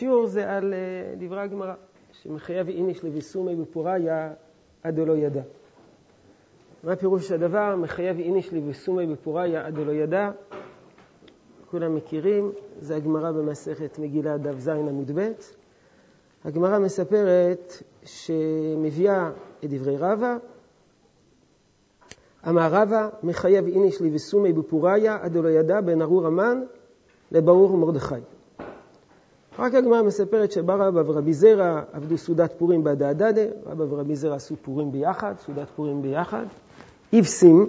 השיעור 0.00 0.26
זה 0.26 0.50
על 0.50 0.74
אה, 0.74 1.14
דברי 1.18 1.40
הגמרא, 1.40 1.74
שמחייב 2.12 2.68
איניש 2.68 3.04
לביסומי 3.04 3.56
בפוריה 3.56 4.32
עד 4.82 4.96
דלא 4.96 5.16
ידע. 5.16 5.42
מה 6.84 6.96
פירוש 6.96 7.32
הדבר? 7.32 7.76
מחייב 7.76 8.18
איניש 8.18 8.52
לביסומי 8.52 9.06
בפוריה 9.06 9.66
עד 9.66 9.74
דלא 9.74 9.92
ידע. 9.92 10.30
כולם 11.70 11.94
מכירים, 11.94 12.52
זה 12.80 12.96
הגמרא 12.96 13.32
במסכת 13.32 13.98
מגילה 13.98 14.38
דף 14.38 14.58
ז 14.58 14.68
עמוד 14.68 15.10
ב'. 15.14 15.32
הגמרא 16.44 16.78
מספרת 16.78 17.72
שמביאה 18.04 19.30
את 19.64 19.70
דברי 19.70 19.96
רבא. 19.96 20.36
אמר 22.48 22.68
רבא, 22.70 23.08
מחייב 23.22 23.66
איניש 23.66 24.02
לבסומי 24.02 24.52
בפוריה 24.52 25.18
עד 25.20 25.32
דלא 25.32 25.48
ידע 25.48 25.80
בין 25.80 26.02
ארור 26.02 26.26
המן 26.26 26.62
לברור 27.32 27.76
מרדכי. 27.76 28.39
רק 29.60 29.74
הגמרא 29.74 30.02
מספרת 30.02 30.52
שבא 30.52 30.74
רבא 30.74 31.02
ורבי 31.06 31.32
זרע 31.32 31.82
עבדו 31.92 32.18
סעודת 32.18 32.52
פורים 32.58 32.84
בהדהדדה, 32.84 33.42
רבא 33.66 33.84
ורבי 33.88 34.16
זרע 34.16 34.36
עשו 34.36 34.56
פורים 34.62 34.92
ביחד, 34.92 35.34
סעודת 35.44 35.68
פורים 35.76 36.02
ביחד. 36.02 36.44
איבסים, 37.12 37.66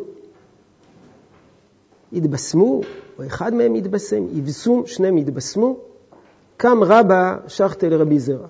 התבשמו, 2.14 2.82
או 3.20 3.26
אחד 3.26 3.54
מהם 3.54 3.76
התבשם, 3.76 4.28
איבסום, 4.28 4.86
שניהם 4.86 5.18
התבשמו. 5.18 5.78
קם 6.58 6.84
רבא 6.84 7.38
שחטה 7.48 7.90
לרבי 7.90 8.20
זרע. 8.20 8.48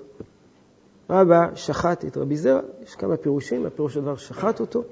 רבא 1.10 1.48
שחט 1.56 2.06
את 2.06 2.18
רבי 2.18 2.38
זרע, 2.38 2.62
יש 2.84 2.96
כמה 2.96 3.18
פירושים, 3.18 3.66
הפירוש 3.66 3.98
הדבר 3.98 4.16
שחט 4.16 4.60
אותו. 4.60 4.84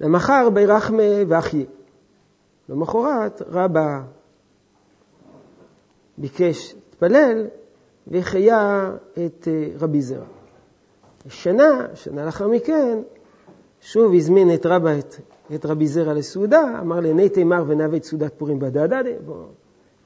למחר 0.00 0.50
בירחמה 0.50 1.02
ואחיה. 1.28 1.64
למחרת 2.68 3.42
רבא 3.46 4.00
ביקש 6.18 6.74
להתפלל 6.74 7.46
והחיה 8.06 8.90
את 9.12 9.48
אה, 9.48 9.68
רבי 9.80 10.02
זרע. 10.02 10.24
שנה, 11.28 11.86
שנה 11.94 12.24
לאחר 12.24 12.48
מכן, 12.48 12.98
שוב 13.80 14.14
הזמין 14.14 14.54
את 14.54 14.66
רבא, 14.66 14.98
את, 14.98 15.14
את 15.54 15.66
רבי 15.66 15.86
זרע 15.86 16.14
לסעודה, 16.14 16.62
אמר 16.80 17.00
לעיני 17.00 17.28
תימר 17.28 17.64
ונעבד 17.66 18.02
סעודת 18.02 18.34
פורים 18.34 18.58
בדעדדה, 18.58 19.10
בואו 19.24 19.44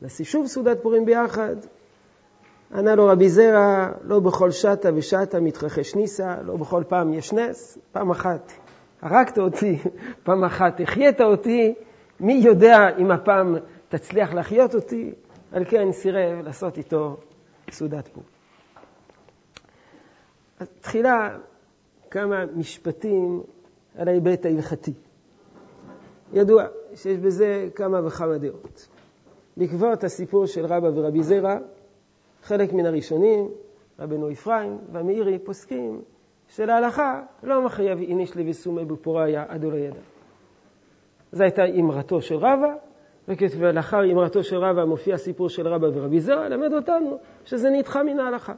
נעשה 0.03 0.25
שוב 0.25 0.47
סעודת 0.47 0.83
פורים 0.83 1.05
ביחד. 1.05 1.57
ענה 2.75 2.95
לו 2.95 3.07
רבי 3.07 3.29
זרע, 3.29 3.89
לא 4.03 4.21
בכל 4.21 4.51
שטה 4.51 4.89
ושטה 4.95 5.41
מתרחש 5.41 5.95
ניסה, 5.95 6.37
לא 6.45 6.57
בכל 6.57 6.83
פעם 6.89 7.13
יש 7.13 7.33
נס, 7.33 7.79
פעם 7.93 8.11
אחת 8.11 8.53
הרגת 9.03 9.39
אותי, 9.39 9.79
פעם 10.25 10.45
אחת 10.45 10.81
החיית 10.81 11.21
אותי, 11.21 11.75
מי 12.21 12.33
יודע 12.33 12.89
אם 12.99 13.11
הפעם 13.11 13.57
תצליח 13.89 14.35
להחיות 14.35 14.75
אותי, 14.75 15.13
על 15.53 15.65
כן 15.65 15.93
סירב 15.93 16.45
לעשות 16.45 16.79
איתו 16.79 17.17
סעודת 17.71 18.09
פור. 18.09 18.25
אז 20.61 20.69
תחילה 20.81 21.39
כמה 22.11 22.47
משפטים 22.47 23.43
על 23.99 24.09
ההיבט 24.09 24.47
ההלכתי. 24.47 24.93
ידוע 26.33 26.65
שיש 26.95 27.19
בזה 27.19 27.69
כמה 27.75 28.07
וכמה 28.07 28.39
דעות. 28.39 28.89
בעקבות 29.57 30.05
הסיפור 30.05 30.47
של 30.47 30.67
רבא 30.67 30.87
ורבי 30.95 31.23
זרע, 31.23 31.59
חלק 32.43 32.73
מן 32.73 32.87
הראשונים, 32.87 33.49
רבנו 33.99 34.33
אפרים 34.33 34.79
והמאירי, 34.93 35.39
פוסקים 35.39 36.03
שלהלכה 36.49 37.23
לא 37.43 37.65
מחייב 37.65 37.99
איניש 37.99 38.37
לביסומי 38.37 38.85
בפוריה 38.85 39.45
עד 39.49 39.65
לא 39.65 39.77
ידע. 39.77 40.01
זו 41.33 41.43
הייתה 41.43 41.63
אמרתו 41.65 42.23
של 42.23 42.37
רבא, 42.37 42.75
ולאחר 43.29 44.13
אמרתו 44.13 44.43
של 44.43 44.57
רבא 44.57 44.85
מופיע 44.85 45.17
סיפור 45.17 45.49
של 45.49 45.69
רבא 45.69 45.87
ורבי 45.95 46.21
זרע, 46.21 46.49
למד 46.49 46.73
אותנו 46.73 47.19
שזה 47.45 47.71
נדחה 47.71 48.03
מן 48.03 48.19
ההלכה. 48.19 48.53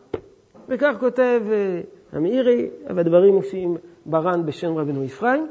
וכך 0.69 0.95
כותב 1.01 1.41
אה, 1.53 1.81
המאירי, 2.13 2.71
והדברים 2.97 3.35
מופיעים 3.35 3.77
בר"ן 4.07 4.47
בשם 4.47 4.77
רבנו 4.77 5.05
אפרים. 5.05 5.49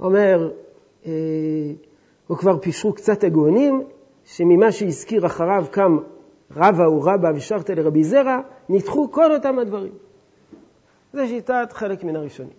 אומר, 0.00 0.50
אה, 1.06 1.12
וכבר 2.30 2.58
פישרו 2.58 2.92
קצת 2.92 3.24
הגאונים, 3.24 3.82
שממה 4.24 4.72
שהזכיר 4.72 5.26
אחריו 5.26 5.64
קם 5.70 5.98
רבא 6.56 6.82
ורבא 6.82 7.28
ושרת 7.36 7.70
לרבי 7.70 8.04
זרע, 8.04 8.38
נדחו 8.68 9.12
כל 9.12 9.32
אותם 9.32 9.58
הדברים. 9.58 9.92
זה 11.12 11.26
שיטת 11.26 11.72
חלק 11.72 12.04
מן 12.04 12.16
הראשונים. 12.16 12.56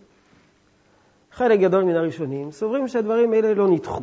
חלק 1.31 1.59
גדול 1.59 1.83
מן 1.83 1.95
הראשונים 1.95 2.51
סוברים 2.51 2.87
שהדברים 2.87 3.33
האלה 3.33 3.53
לא 3.53 3.67
נדחו. 3.67 4.01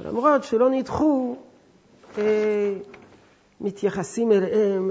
למרות 0.00 0.44
שלא 0.44 0.70
נדחו, 0.70 1.36
אה, 2.18 2.74
מתייחסים 3.60 4.32
אליהם 4.32 4.90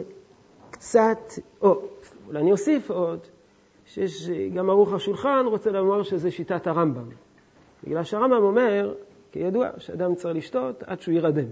קצת, 0.72 1.18
או 1.62 1.82
אולי 2.28 2.40
אני 2.40 2.52
אוסיף 2.52 2.92
עוד, 2.92 3.20
שיש 3.86 4.30
גם 4.30 4.70
ערוך 4.70 4.94
השולחן 4.94 5.44
רוצה 5.46 5.72
לומר 5.72 6.04
שזה 6.04 6.32
שיטת 6.32 6.68
הרמב"ם. 6.68 7.10
בגלל 7.84 8.04
שהרמב"ם 8.04 8.44
אומר, 8.44 8.94
כידוע, 9.32 9.70
שאדם 9.78 10.16
צריך 10.16 10.36
לשתות 10.36 10.84
עד 10.84 11.02
שהוא 11.02 11.14
יירדם. 11.14 11.48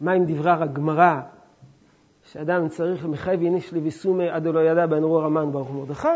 מה 0.00 0.12
עם 0.12 0.24
דברי 0.24 0.50
הגמרא 0.50 1.20
שאדם 2.24 2.68
צריך 2.68 3.04
מחייב 3.04 3.42
איניש 3.42 3.74
לביסומי 3.74 4.28
עד 4.28 4.46
לא 4.46 4.60
ידע 4.60 4.86
באנרו 4.86 5.18
רמן 5.18 5.52
ברוך 5.52 5.70
מרדכי, 5.70 6.08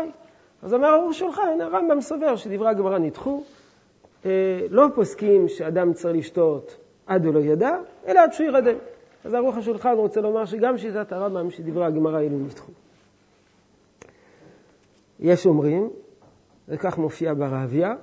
אז 0.63 0.73
אומר 0.73 0.95
ארור 0.95 1.13
שולחן, 1.13 1.61
הרמב"ם 1.61 2.01
סובר 2.01 2.35
שדברי 2.35 2.69
הגמרא 2.69 2.97
נדחו, 2.97 3.43
לא 4.69 4.87
פוסקים 4.95 5.47
שאדם 5.47 5.93
צריך 5.93 6.17
לשתות 6.17 6.77
עד 7.07 7.25
לא 7.25 7.39
ידע, 7.39 7.77
אלא 8.07 8.19
עד 8.19 8.33
שהוא 8.33 8.47
ירדם. 8.47 8.77
אז 9.25 9.33
ערוך 9.33 9.57
השולחן 9.57 9.93
רוצה 9.93 10.21
לומר 10.21 10.45
שגם 10.45 10.77
שיטת 10.77 11.11
הרמב"ם 11.11 11.51
שדברי 11.51 11.85
הגמרא 11.85 12.17
האלו 12.17 12.37
נדחו. 12.37 12.71
יש 15.19 15.45
אומרים, 15.45 15.89
וכך 16.67 16.97
מופיע 16.97 17.33
ברעביה, 17.33 17.95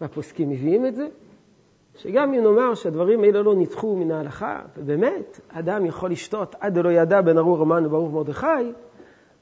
והפוסקים 0.00 0.50
מביאים 0.50 0.86
את 0.86 0.94
זה, 0.94 1.08
שגם 1.96 2.34
אם 2.34 2.42
נאמר 2.42 2.74
שהדברים 2.74 3.24
האלה 3.24 3.42
לא 3.42 3.54
נדחו 3.54 3.96
מן 3.96 4.10
ההלכה, 4.10 4.62
ובאמת, 4.76 5.40
אדם 5.48 5.86
יכול 5.86 6.10
לשתות 6.10 6.54
עד 6.60 6.78
לא 6.78 6.90
ידע 6.92 7.20
בין 7.20 7.38
ארור 7.38 7.62
המן 7.62 7.86
וברוך 7.86 8.12
מרדכי, 8.12 8.72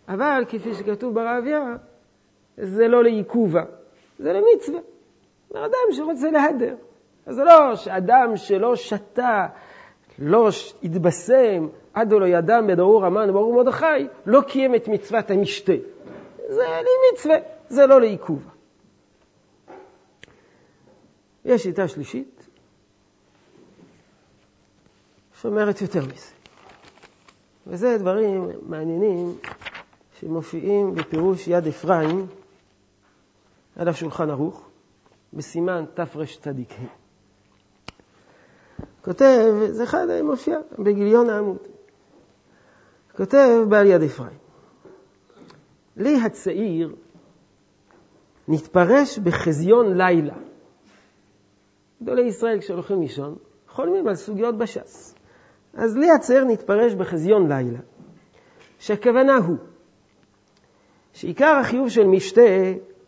אבל 0.08 0.44
כפי 0.48 0.74
שכתוב 0.74 1.14
ברעביה, 1.14 1.76
זה 2.56 2.88
לא 2.88 3.02
לעיכובה, 3.02 3.62
זה 4.18 4.32
למצווה. 4.32 4.80
אדם 5.54 5.92
שרוצה 5.92 6.30
להדר. 6.30 6.74
אז 7.26 7.34
זה 7.34 7.44
לא 7.44 7.76
שאדם 7.76 8.36
שלא 8.36 8.76
שתה, 8.76 9.46
לא 10.18 10.48
התבשם, 10.82 11.68
עד 11.94 12.12
לא 12.12 12.26
ידע 12.26 12.58
ארור 12.78 13.06
המן 13.06 13.30
וברוך 13.30 13.54
מרדכי, 13.54 14.06
לא 14.26 14.40
קיים 14.40 14.74
את 14.74 14.88
מצוות 14.88 15.30
המשתה. 15.30 15.72
זה 16.48 16.62
למצווה, 17.12 17.36
זה 17.68 17.86
לא 17.86 18.00
לעיכובה. 18.00 18.50
יש 21.44 21.62
שיטה 21.62 21.88
שלישית, 21.88 22.46
שאומרת 25.40 25.80
יותר 25.82 26.00
מזה. 26.00 26.32
וזה 27.66 27.98
דברים 27.98 28.50
מעניינים 28.62 29.34
שמופיעים 30.20 30.94
בפירוש 30.94 31.48
יד 31.48 31.66
אפרים 31.66 32.26
על 33.76 33.88
השולחן 33.88 34.30
ערוך, 34.30 34.67
בסימן 35.32 35.84
תרצ"ה. 35.94 36.50
כותב, 39.04 39.52
זה 39.70 39.84
אחד 39.84 40.06
מופיע 40.22 40.58
בגיליון 40.78 41.30
העמוד. 41.30 41.58
כותב 43.16 43.64
בעל 43.68 43.86
יד 43.86 44.02
אפרים, 44.02 44.38
לי 45.96 46.16
הצעיר 46.16 46.94
נתפרש 48.48 49.18
בחזיון 49.18 49.96
לילה. 49.96 50.34
גדולי 52.02 52.22
ישראל 52.22 52.60
כשהולכים 52.60 53.00
לישון, 53.00 53.36
חולמים 53.68 54.08
על 54.08 54.14
סוגיות 54.14 54.58
בש"ס. 54.58 55.14
אז 55.74 55.96
לי 55.96 56.10
הצעיר 56.10 56.44
נתפרש 56.44 56.94
בחזיון 56.94 57.52
לילה, 57.52 57.78
שהכוונה 58.78 59.36
הוא 59.36 59.56
שעיקר 61.12 61.56
החיוב 61.60 61.88
של 61.88 62.06
משתה 62.06 62.40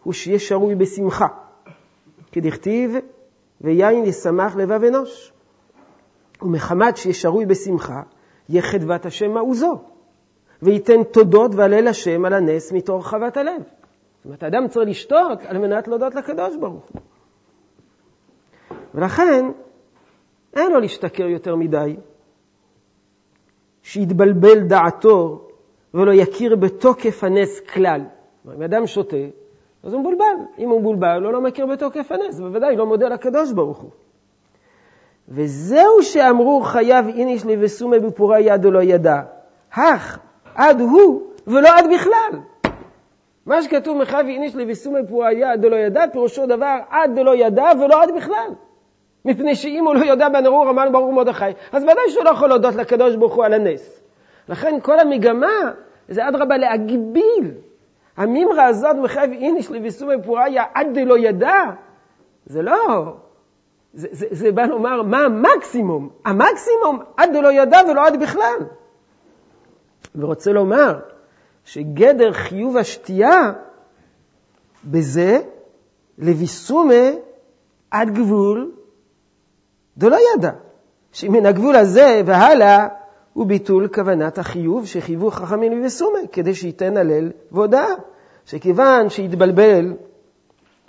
הוא 0.02 0.12
שיהיה 0.12 0.38
שרוי 0.38 0.74
בשמחה, 0.74 1.26
כדכתיב 2.32 2.94
ויין 3.60 4.04
ישמח 4.04 4.56
לבב 4.56 4.84
אנוש. 4.84 5.32
ומחמת 6.42 6.96
שיהיה 6.96 7.14
שרוי 7.14 7.46
בשמחה, 7.46 8.02
יהיה 8.48 8.62
חדבת 8.62 9.06
השם 9.06 9.30
מעוזו, 9.30 9.82
וייתן 10.62 11.04
תודות 11.04 11.54
והלל 11.54 11.88
השם 11.88 12.24
על 12.24 12.32
הנס 12.32 12.72
מתור 12.72 13.04
חוות 13.08 13.36
הלב. 13.36 13.62
זאת 13.62 14.24
אומרת, 14.24 14.42
האדם 14.42 14.68
צריך 14.68 14.88
לשתות 14.88 15.38
על 15.46 15.58
מנת 15.58 15.88
להודות 15.88 16.14
לקדוש 16.14 16.56
ברוך 16.56 16.84
הוא. 16.92 17.00
ולכן, 18.94 19.44
אין 20.56 20.72
לו 20.72 20.80
להשתכר 20.80 21.22
יותר 21.22 21.56
מדי, 21.56 21.96
שיתבלבל 23.82 24.60
דעתו 24.60 25.48
ולא 25.94 26.12
יכיר 26.12 26.56
בתוקף 26.56 27.24
הנס 27.24 27.60
כלל. 27.60 28.00
אם 28.56 28.62
אדם 28.62 28.86
שותה, 28.86 29.16
אז 29.84 29.92
הוא 29.92 30.00
מבולבל. 30.00 30.24
אם 30.58 30.68
הוא 30.68 30.80
מבולבל, 30.80 31.24
הוא 31.24 31.32
לא 31.32 31.40
מכיר 31.40 31.66
בתוקף 31.66 32.12
הנס, 32.12 32.40
בוודאי 32.40 32.76
לא 32.76 32.86
מודה 32.86 33.08
לקדוש 33.08 33.52
ברוך 33.52 33.78
הוא. 33.78 33.90
וזהו 35.28 36.02
שאמרו 36.02 36.60
חייב 36.60 37.08
איניש 37.08 37.46
לבסומי 37.46 37.98
בפורי 37.98 38.40
יד 38.40 38.64
ולא 38.64 38.82
ידע. 38.82 39.20
הך, 39.72 40.18
עד 40.54 40.80
הוא 40.80 41.22
ולא 41.46 41.68
עד 41.78 41.84
בכלל. 41.94 42.40
מה 43.46 43.62
שכתוב 43.62 43.96
מחייב 43.96 44.26
איניש 44.26 44.56
לבסומי 44.56 45.02
בפורי 45.02 45.34
יד 45.34 45.64
ולא 45.64 45.76
ידע, 45.76 46.04
פירושו 46.12 46.46
דבר 46.46 46.76
עד 46.90 47.18
ולא 47.18 47.36
ידע 47.36 47.70
ולא 47.80 48.02
עד 48.02 48.10
בכלל. 48.16 48.50
מפני 49.24 49.54
שאם 49.54 49.84
הוא 49.86 49.94
לא 49.94 50.04
יודע 50.04 50.28
בנרור 50.28 50.70
אמרנו 50.70 50.92
ברור 50.92 51.12
מרדכי, 51.12 51.44
אז 51.72 51.82
ודאי 51.82 52.10
שהוא 52.10 52.24
לא 52.24 52.30
יכול 52.30 52.48
להודות 52.48 52.74
לקדוש 52.74 53.16
ברוך 53.16 53.34
הוא 53.34 53.44
על 53.44 53.52
הנס. 53.52 54.02
לכן 54.48 54.78
כל 54.82 54.98
המגמה 54.98 55.72
זה 56.08 56.28
אדרבה 56.28 56.56
להגביל. 56.56 57.50
המימרה 58.20 58.66
הזאת 58.66 58.96
מחייב 58.96 59.30
איניש 59.32 59.70
לביסומי 59.70 60.14
פוריה 60.24 60.64
עד 60.74 60.86
דלא 60.94 61.18
ידע, 61.18 61.62
זה 62.46 62.62
לא, 62.62 63.16
זה, 63.94 64.08
זה, 64.10 64.26
זה 64.30 64.52
בא 64.52 64.62
לומר 64.62 65.02
מה 65.02 65.24
המקסימום. 65.24 66.08
המקסימום 66.24 67.02
עד 67.16 67.30
דלא 67.32 67.52
ידע 67.52 67.78
ולא 67.90 68.06
עד 68.06 68.20
בכלל. 68.22 68.58
ורוצה 70.14 70.52
לומר 70.52 70.98
שגדר 71.64 72.32
חיוב 72.32 72.76
השתייה 72.76 73.52
בזה 74.84 75.40
לביסומי 76.18 77.18
עד 77.90 78.10
גבול 78.10 78.72
דלא 79.96 80.16
ידע. 80.34 80.50
שמן 81.12 81.46
הגבול 81.46 81.76
הזה 81.76 82.22
והלאה 82.26 82.88
הוא 83.40 83.46
ביטול 83.46 83.88
כוונת 83.88 84.38
החיוב 84.38 84.86
שחייבו 84.86 85.30
חכמים 85.30 85.80
ובסומי, 85.80 86.28
כדי 86.32 86.54
שייתן 86.54 86.96
הלל 86.96 87.30
והודאה. 87.52 87.94
שכיוון 88.46 89.10
שהתבלבל, 89.10 89.94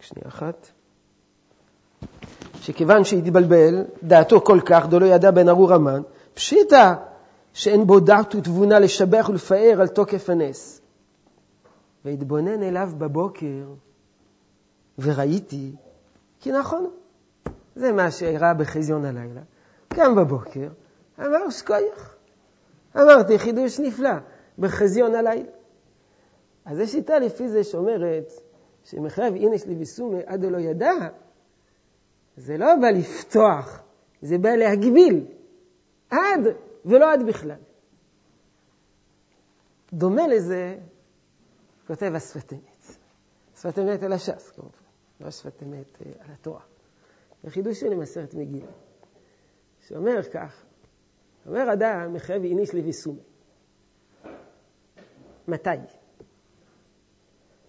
שנייה 0.02 0.28
אחת, 0.28 0.68
שכיוון 2.62 3.04
שהתבלבל, 3.04 3.84
דעתו 4.04 4.42
כל 4.42 4.60
כך, 4.66 4.88
דו 4.88 5.00
לא 5.00 5.06
ידע 5.06 5.32
בן 5.32 5.50
ארור 5.50 5.74
המן, 5.74 6.02
פשיטא 6.34 6.94
שאין 7.54 7.88
בו 7.88 8.00
דעת 8.00 8.36
ותבונה 8.36 8.80
לשבח 8.80 9.28
ולפאר 9.30 9.78
על 9.82 9.88
תוקף 9.88 10.30
הנס. 10.30 10.82
והתבונן 12.06 12.64
אליו 12.64 12.90
בבוקר, 12.98 13.64
וראיתי 15.00 15.72
כי 16.40 16.52
נכון, 16.52 16.90
זה 17.76 17.92
מה 17.92 18.12
שאירע 18.12 18.54
בחזיון 18.54 19.06
הלילה. 19.06 19.42
קם 19.88 20.16
בבוקר, 20.16 20.68
אמר 21.20 21.50
שכוייך. 21.50 22.11
אמרתי, 22.96 23.40
חידוש 23.40 23.80
נפלא, 23.80 24.14
בחזיון 24.60 25.16
הלילה. 25.16 25.50
אז 26.66 26.80
יש 26.80 26.92
שיטה 26.92 27.20
לפי 27.20 27.50
זה 27.50 27.64
שאומרת 27.64 28.32
שמחייב 28.84 29.36
אינש 29.36 29.68
לביסומי 29.68 30.22
עד 30.26 30.46
לא 30.46 30.58
ידע, 30.58 30.94
זה 32.38 32.58
לא 32.58 32.76
בא 32.82 32.88
לפתוח, 32.88 33.84
זה 34.22 34.38
בא 34.38 34.50
להגביל. 34.50 35.26
עד 36.10 36.48
ולא 36.86 37.14
עד 37.14 37.26
בכלל. 37.28 37.60
דומה 39.94 40.28
לזה, 40.28 40.78
כותב 41.88 42.12
השפת 42.16 42.54
אמת. 42.54 42.98
שפת 43.56 43.80
אמת 43.80 44.04
על 44.04 44.14
הש"ס, 44.14 44.52
כמובן, 44.52 44.72
לא 45.20 45.28
השפת 45.28 45.64
אמת 45.64 46.02
אה, 46.02 46.12
על 46.20 46.32
התורה. 46.34 46.62
זה 47.44 47.50
חידוש 47.50 47.80
של 47.80 47.96
מסרת 47.96 48.34
מגילה, 48.34 48.72
שאומר 49.88 50.24
כך, 50.34 50.66
אומר 51.48 51.74
אדם, 51.74 52.14
מחייב 52.14 52.44
איניש 52.44 52.74
לביסומי. 52.74 53.22
מתי? 55.48 55.70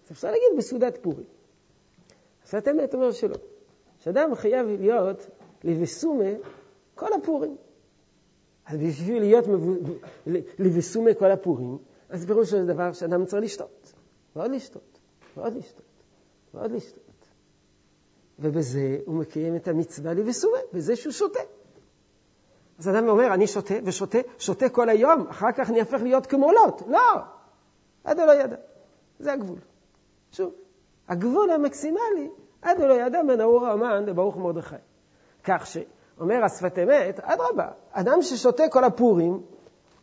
אז 0.05 0.11
אפשר 0.11 0.27
להגיד 0.27 0.57
בסעודת 0.57 0.97
פורים. 1.01 1.25
שפת 2.45 2.67
אמת 2.67 2.93
אומר 2.93 3.11
שלא. 3.11 3.35
שאדם 3.99 4.35
חייב 4.35 4.67
להיות 4.67 5.27
לביסומי 5.63 6.33
כל 6.95 7.13
הפורים. 7.13 7.57
אז 8.65 8.79
בשביל 8.79 9.23
להיות 9.23 9.45
לביסומי 10.59 11.15
כל 11.15 11.31
הפורים, 11.31 11.77
אז 12.09 12.25
פירוש 12.25 12.49
של 12.49 12.65
דבר 12.65 12.93
שאדם 12.93 13.25
צריך 13.25 13.43
לשתות, 13.43 13.93
ועוד 14.35 14.51
לשתות, 14.51 14.99
ועוד 15.37 15.53
לשתות, 15.53 15.85
ועוד 16.53 16.71
לשתות. 16.71 17.03
ובזה 18.39 18.97
הוא 19.05 19.15
מקיים 19.15 19.55
את 19.55 19.67
המצווה 19.67 20.13
לביסומי, 20.13 20.59
בזה 20.73 20.95
שהוא 20.95 21.13
שותה. 21.13 21.39
אז 22.83 22.89
אדם 22.89 23.09
אומר, 23.09 23.33
אני 23.33 23.47
שותה 23.47 23.73
ושותה, 23.83 24.17
שותה 24.39 24.69
כל 24.69 24.89
היום, 24.89 25.27
אחר 25.29 25.51
כך 25.51 25.69
אני 25.69 25.79
אהפך 25.79 26.01
להיות 26.01 26.25
כמו 26.25 26.51
לוט. 26.51 26.81
לא, 26.87 26.99
עד 28.03 28.19
לא 28.19 28.31
ידע. 28.31 28.55
זה 29.19 29.33
הגבול. 29.33 29.57
שוב, 30.31 30.53
הגבול 31.09 31.51
המקסימלי, 31.51 32.29
עד 32.61 32.79
לא 32.79 32.93
ידע 32.93 33.19
האור 33.39 33.67
האמן 33.67 34.05
לברוך 34.05 34.37
מרדכי. 34.37 34.75
כך 35.43 35.67
שאומר 35.67 36.45
השפת 36.45 36.79
אמת, 36.79 37.19
אדרבה, 37.19 37.67
אדם 37.91 38.21
ששותה 38.21 38.63
כל 38.69 38.83
הפורים, 38.83 39.41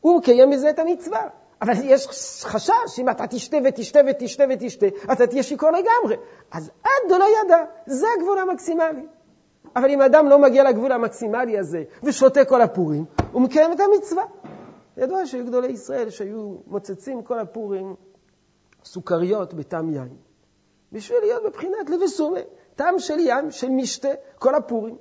הוא 0.00 0.18
מקיים 0.18 0.50
מזה 0.50 0.70
את 0.70 0.78
המצווה. 0.78 1.28
אבל 1.62 1.72
יש 1.82 2.06
חשש, 2.44 2.98
אם 2.98 3.08
אתה 3.08 3.26
תשתה 3.26 3.56
ותשתה 3.64 4.00
ותשתה 4.10 4.44
ותשתה, 4.50 4.86
אתה 5.12 5.26
תהיה 5.26 5.42
שיכור 5.42 5.70
לגמרי. 5.70 6.16
אז 6.52 6.70
עד 6.82 7.10
לא 7.10 7.24
ידע, 7.44 7.64
זה 7.86 8.06
הגבול 8.18 8.38
המקסימלי. 8.38 9.06
אבל 9.76 9.90
אם 9.90 10.02
אדם 10.02 10.28
לא 10.28 10.38
מגיע 10.38 10.64
לגבול 10.64 10.92
המקסימלי 10.92 11.58
הזה 11.58 11.84
ושותה 12.02 12.44
כל 12.44 12.60
הפורים, 12.60 13.04
הוא 13.32 13.42
מקיים 13.42 13.72
את 13.72 13.80
המצווה. 13.80 14.24
ידוע 14.96 15.26
שהיו 15.26 15.46
גדולי 15.46 15.68
ישראל 15.68 16.10
שהיו 16.10 16.54
מוצצים 16.66 17.22
כל 17.22 17.38
הפורים 17.38 17.94
סוכריות 18.84 19.54
בטעם 19.54 19.90
יין. 19.90 20.16
בשביל 20.92 21.18
להיות 21.20 21.42
בבחינת 21.44 21.90
לבסומה, 21.90 22.40
טעם 22.76 22.98
של 22.98 23.18
ים, 23.18 23.50
של 23.50 23.68
משתה, 23.68 24.08
כל 24.38 24.54
הפורים. 24.54 24.96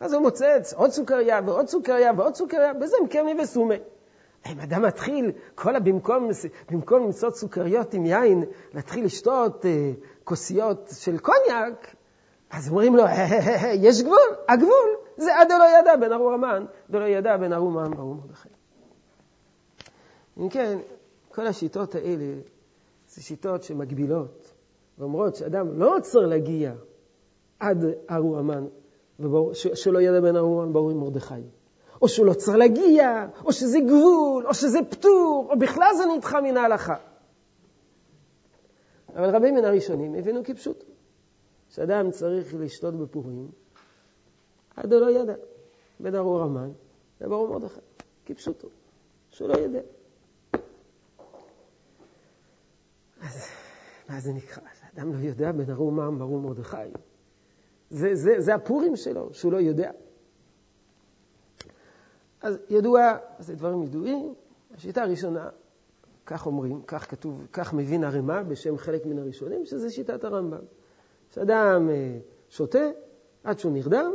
אז 0.00 0.12
הוא 0.12 0.22
מוצץ 0.22 0.72
עוד 0.76 0.90
סוכריה 0.90 1.40
ועוד 1.46 1.68
סוכריה 1.68 2.12
ועוד 2.16 2.34
סוכריה, 2.34 2.74
בזה 2.74 2.96
מקיים 3.04 3.26
לבסומה. 3.26 3.74
אם 4.52 4.60
אדם 4.60 4.82
מתחיל, 4.82 5.32
כל 5.54 5.78
במקום, 5.78 6.28
במקום 6.70 7.02
למצוא 7.02 7.30
סוכריות 7.30 7.94
עם 7.94 8.06
יין, 8.06 8.44
להתחיל 8.74 9.04
לשתות 9.04 9.66
אה, 9.66 9.92
כוסיות 10.24 10.90
של 10.98 11.18
קוניאק, 11.18 11.94
אז 12.50 12.68
אומרים 12.68 12.96
לו, 12.96 13.04
יש 13.86 14.02
גבול, 14.02 14.36
הגבול 14.48 14.96
זה 15.16 15.36
עד 15.36 15.48
דלא 15.48 15.64
ידע 15.78 15.96
בן 15.96 16.12
ארור 16.12 16.32
המן, 16.32 16.64
דלא 16.90 17.04
ידע 17.04 17.36
בן 17.36 17.52
ארור 17.52 17.70
מן 17.70 17.90
ברור 17.96 18.14
מרדכי. 18.14 18.48
אם 20.38 20.48
כן, 20.48 20.78
כל 21.28 21.46
השיטות 21.46 21.94
האלה 21.94 22.34
זה 23.08 23.22
שיטות 23.22 23.62
שמגבילות, 23.62 24.52
ואומרות 24.98 25.36
שאדם 25.36 25.78
לא 25.78 25.96
צריך 26.02 26.28
להגיע 26.28 26.72
עד 27.60 27.84
ארור 28.10 28.38
המן, 28.38 28.66
שלא 29.54 30.00
ידע 30.00 30.20
בן 30.20 30.36
ארור 30.36 30.62
המן 30.62 30.72
ברור 30.72 30.92
מרדכי. 30.92 31.34
או 32.02 32.08
שהוא 32.08 32.26
לא 32.26 32.32
צריך 32.32 32.56
להגיע, 32.56 33.26
או 33.44 33.52
שזה 33.52 33.78
גבול, 33.80 34.46
או 34.46 34.54
שזה 34.54 34.78
פטור, 34.90 35.48
או 35.50 35.58
בכלל 35.58 35.94
זה 35.96 36.04
נדחה 36.16 36.40
מן 36.40 36.56
ההלכה. 36.56 36.96
אבל 39.16 39.36
רבים 39.36 39.54
מן 39.54 39.64
הראשונים 39.64 40.14
הבינו 40.14 40.40
כפשוט. 40.44 40.89
שאדם 41.70 42.10
צריך 42.10 42.54
לשתות 42.54 42.94
בפורים, 42.94 43.50
עד 44.76 44.92
לא 44.92 45.10
ידע, 45.10 45.34
בדרור 46.00 46.42
המן 46.42 46.70
וברור 47.20 47.48
מרדכי, 47.48 47.80
כפשוטו, 48.26 48.68
שהוא 49.30 49.48
לא 49.48 49.54
יודע. 49.54 49.80
אז 53.20 53.48
מה 54.08 54.20
זה 54.20 54.32
נקרא? 54.32 54.62
אדם 54.94 55.12
לא 55.12 55.18
יודע 55.18 55.52
בין 55.52 55.70
ארור 55.70 55.92
מן 55.92 56.18
ברור 56.18 56.40
מרדכי. 56.40 56.76
זה, 57.90 58.14
זה, 58.14 58.34
זה 58.38 58.54
הפורים 58.54 58.96
שלו, 58.96 59.34
שהוא 59.34 59.52
לא 59.52 59.56
יודע. 59.56 59.90
אז 62.42 62.58
ידוע, 62.70 63.16
זה 63.38 63.54
דברים 63.54 63.82
ידועים. 63.82 64.34
השיטה 64.74 65.02
הראשונה, 65.02 65.48
כך 66.26 66.46
אומרים, 66.46 66.82
כך 66.86 67.10
כתוב, 67.10 67.46
כך 67.52 67.74
מבין 67.74 68.04
הרמ"א 68.04 68.42
בשם 68.42 68.78
חלק 68.78 69.06
מן 69.06 69.18
הראשונים, 69.18 69.64
שזה 69.64 69.90
שיטת 69.90 70.24
הרמב"ם. 70.24 70.64
שאדם 71.30 71.88
אה, 71.90 72.18
שותה 72.48 72.90
עד 73.44 73.58
שהוא 73.58 73.72
נרדם, 73.72 74.12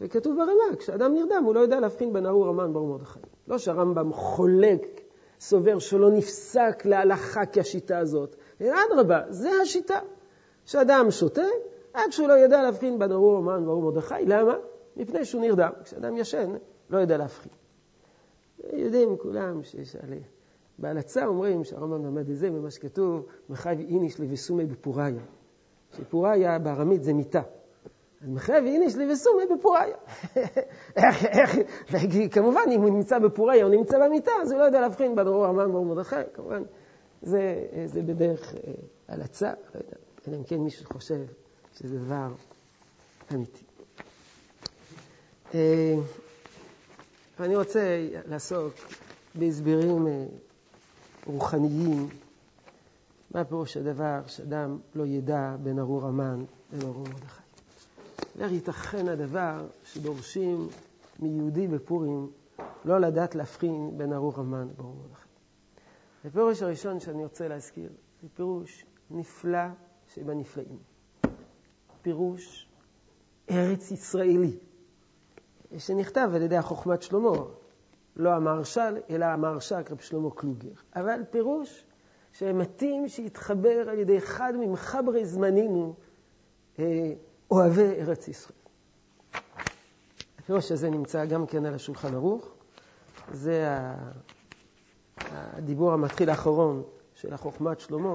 וכתוב 0.00 0.36
ברמה, 0.36 0.76
כשאדם 0.78 1.14
נרדם 1.14 1.42
הוא 1.44 1.54
לא 1.54 1.60
יודע 1.60 1.80
להבחין 1.80 2.12
בין 2.12 2.26
ארור 2.26 2.48
המן 2.48 2.72
ברור 2.72 2.88
מרדכי. 2.88 3.18
לא 3.48 3.58
שהרמב"ם 3.58 4.12
חולק, 4.12 5.00
סובר 5.40 5.78
שלא 5.78 6.10
נפסק 6.10 6.82
להלכה 6.84 7.46
כהשיטה 7.46 7.98
הזאת, 7.98 8.36
אלא 8.60 8.74
אדרבה, 8.86 9.20
זה 9.28 9.50
השיטה. 9.62 9.98
שאדם 10.64 11.10
שותה 11.10 11.42
עד 11.92 12.10
שהוא 12.10 12.28
לא 12.28 12.32
יודע 12.32 12.62
להבחין 12.62 12.98
בין 12.98 13.12
ארור 13.12 13.36
המן 13.36 13.64
ברור 13.64 13.82
מרדכי. 13.82 14.14
למה? 14.26 14.54
מפני 14.96 15.24
שהוא 15.24 15.40
נרדם. 15.40 15.70
כשאדם 15.84 16.16
ישן, 16.16 16.54
לא 16.90 16.98
יודע 16.98 17.16
להבחין. 17.16 17.52
יודעים 18.72 19.16
כולם 19.16 19.62
שיש 19.62 19.96
עליה. 19.96 20.22
בהלצה 20.78 21.26
אומרים 21.26 21.64
שהרמב"ם 21.64 22.06
למד 22.06 22.30
את 22.30 22.36
זה 22.36 22.50
ממה 22.50 22.70
שכתוב, 22.70 23.26
מחייב 23.48 23.78
איניש 23.78 24.20
לביסומי 24.20 24.66
בפוריה. 24.66 25.22
שפוריה 25.96 26.58
בארמית 26.58 27.02
זה 27.02 27.12
מיטה. 27.12 27.42
אז 28.22 28.28
מחייב 28.28 28.64
איניש 28.64 28.96
לבסומי 28.96 29.42
בפוריה. 29.58 29.96
איך, 30.96 31.24
איך, 31.24 31.56
כמובן, 32.30 32.60
אם 32.70 32.80
הוא 32.80 32.90
נמצא 32.90 33.18
בפוריה 33.18 33.64
או 33.64 33.68
נמצא 33.68 33.98
במיטה, 33.98 34.30
אז 34.42 34.52
הוא 34.52 34.60
לא 34.60 34.64
יודע 34.64 34.80
להבחין 34.80 35.16
בין 35.16 35.26
רוע 35.28 35.48
המן 35.48 35.66
וברור 35.66 35.84
מרדכי, 35.84 36.16
כמובן, 36.34 36.62
זה, 37.22 37.66
זה 37.86 38.02
בדרך 38.02 38.54
אה, 38.54 38.72
הלצה, 39.08 39.52
לא 39.74 39.80
יודע, 39.80 39.96
אלא 40.28 40.36
אם 40.36 40.44
כן 40.44 40.56
מישהו 40.56 40.86
חושב 40.92 41.24
שזה 41.78 41.98
דבר 41.98 42.28
אמיתי. 43.34 43.64
אה, 45.54 45.94
אני 47.40 47.56
רוצה 47.56 47.80
לעסוק 48.26 48.74
בהסברים 49.34 50.06
אה, 50.06 50.24
רוחניים, 51.26 52.08
מה 53.34 53.44
פירוש 53.44 53.76
הדבר 53.76 54.20
שאדם 54.26 54.78
לא 54.94 55.06
ידע 55.06 55.56
בין 55.62 55.78
ארור 55.78 56.06
המן 56.06 56.44
לבין 56.72 56.88
ארור 56.88 57.04
מרדכי. 57.08 57.42
איך 58.38 58.52
ייתכן 58.52 59.08
הדבר 59.08 59.66
שדורשים 59.84 60.68
מיהודי 61.20 61.68
בפורים 61.68 62.30
לא 62.84 63.00
לדעת 63.00 63.34
להבחין 63.34 63.98
בין 63.98 64.12
ארור 64.12 64.32
המן 64.36 64.68
לארור 64.78 64.94
מרדכי. 64.94 65.28
הפירוש 66.24 66.62
הראשון 66.62 67.00
שאני 67.00 67.22
רוצה 67.22 67.48
להזכיר 67.48 67.90
זה 68.22 68.28
פירוש 68.34 68.86
נפלא 69.10 69.66
שבנפלאים. 70.14 70.78
פירוש 72.02 72.68
ארץ 73.50 73.90
ישראלי, 73.90 74.58
שנכתב 75.78 76.30
על 76.34 76.42
ידי 76.42 76.56
החוכמת 76.56 77.02
שלמה, 77.02 77.36
לא 78.16 78.30
המהרש"ל, 78.30 78.96
אלא 79.10 79.24
המהרש"ק, 79.24 79.90
רב 79.90 79.98
שלמה 79.98 80.30
קלוגר. 80.30 80.72
אבל 80.96 81.20
פירוש 81.30 81.84
שמתאים 82.34 83.08
שיתחבר 83.08 83.88
על 83.90 83.98
ידי 83.98 84.18
אחד 84.18 84.52
ממחברי 84.56 85.26
זמנינו, 85.26 85.94
אה, 86.78 87.12
אוהבי 87.50 87.88
ארץ 88.00 88.28
ישראל. 88.28 88.58
הפירוש 90.38 90.72
הזה 90.72 90.90
נמצא 90.90 91.24
גם 91.24 91.46
כן 91.46 91.66
על 91.66 91.74
השולחן 91.74 92.14
ערוך. 92.14 92.54
זה 93.32 93.68
הדיבור 95.18 95.92
המתחיל 95.92 96.30
האחרון 96.30 96.82
של 97.14 97.34
החוכמת 97.34 97.80
שלמה 97.80 98.08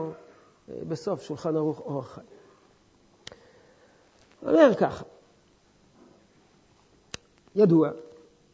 אה, 0.69 0.75
בסוף 0.87 1.21
שולחן 1.21 1.55
ערוך 1.55 1.79
אור 1.79 1.99
החיים. 1.99 2.27
אומר 4.43 4.75
ככה, 4.79 5.03
ידוע, 7.55 7.89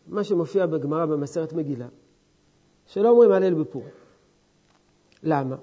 מה 0.07 0.23
שמופיע 0.23 0.65
בגמרא 0.65 1.05
במסרת 1.05 1.53
מגילה, 1.53 1.87
שלא 2.85 3.09
אומרים 3.09 3.31
הלל 3.31 3.53
בפורים. 3.53 4.04
למה? 5.23 5.55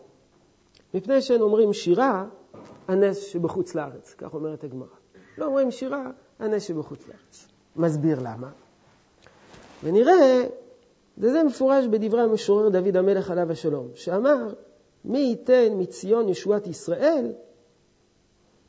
מפני 0.95 1.23
שהם 1.23 1.41
אומרים 1.41 1.73
שירה, 1.73 2.27
הנס 2.89 3.19
שבחוץ 3.19 3.75
לארץ, 3.75 4.15
כך 4.19 4.35
אומרת 4.35 4.65
הגמרא. 4.65 4.87
לא 5.39 5.47
אומרים 5.47 5.71
שירה, 5.71 6.11
הנס 6.39 6.63
שבחוץ 6.63 7.09
לארץ. 7.09 7.49
מסביר 7.77 8.19
למה. 8.21 8.49
ונראה, 9.85 10.47
וזה 11.19 11.45
מפורש 11.45 11.87
בדברי 11.87 12.23
המשורר 12.23 12.69
דוד 12.69 12.97
המלך 12.97 13.31
עליו 13.31 13.53
השלום, 13.53 13.89
שאמר, 13.95 14.55
מי 15.05 15.19
ייתן 15.19 15.69
מציון 15.79 16.29
ישועת 16.29 16.67
ישראל, 16.67 17.33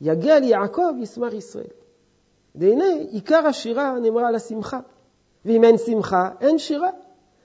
יגיע 0.00 0.38
ליעקב 0.38 0.92
ישמח 1.00 1.32
ישראל. 1.32 1.66
והנה, 2.54 2.84
עיקר 3.10 3.46
השירה 3.46 3.98
נאמרה 3.98 4.28
על 4.28 4.34
השמחה. 4.34 4.80
ואם 5.44 5.64
אין 5.64 5.78
שמחה, 5.78 6.30
אין 6.40 6.58
שירה. 6.58 6.90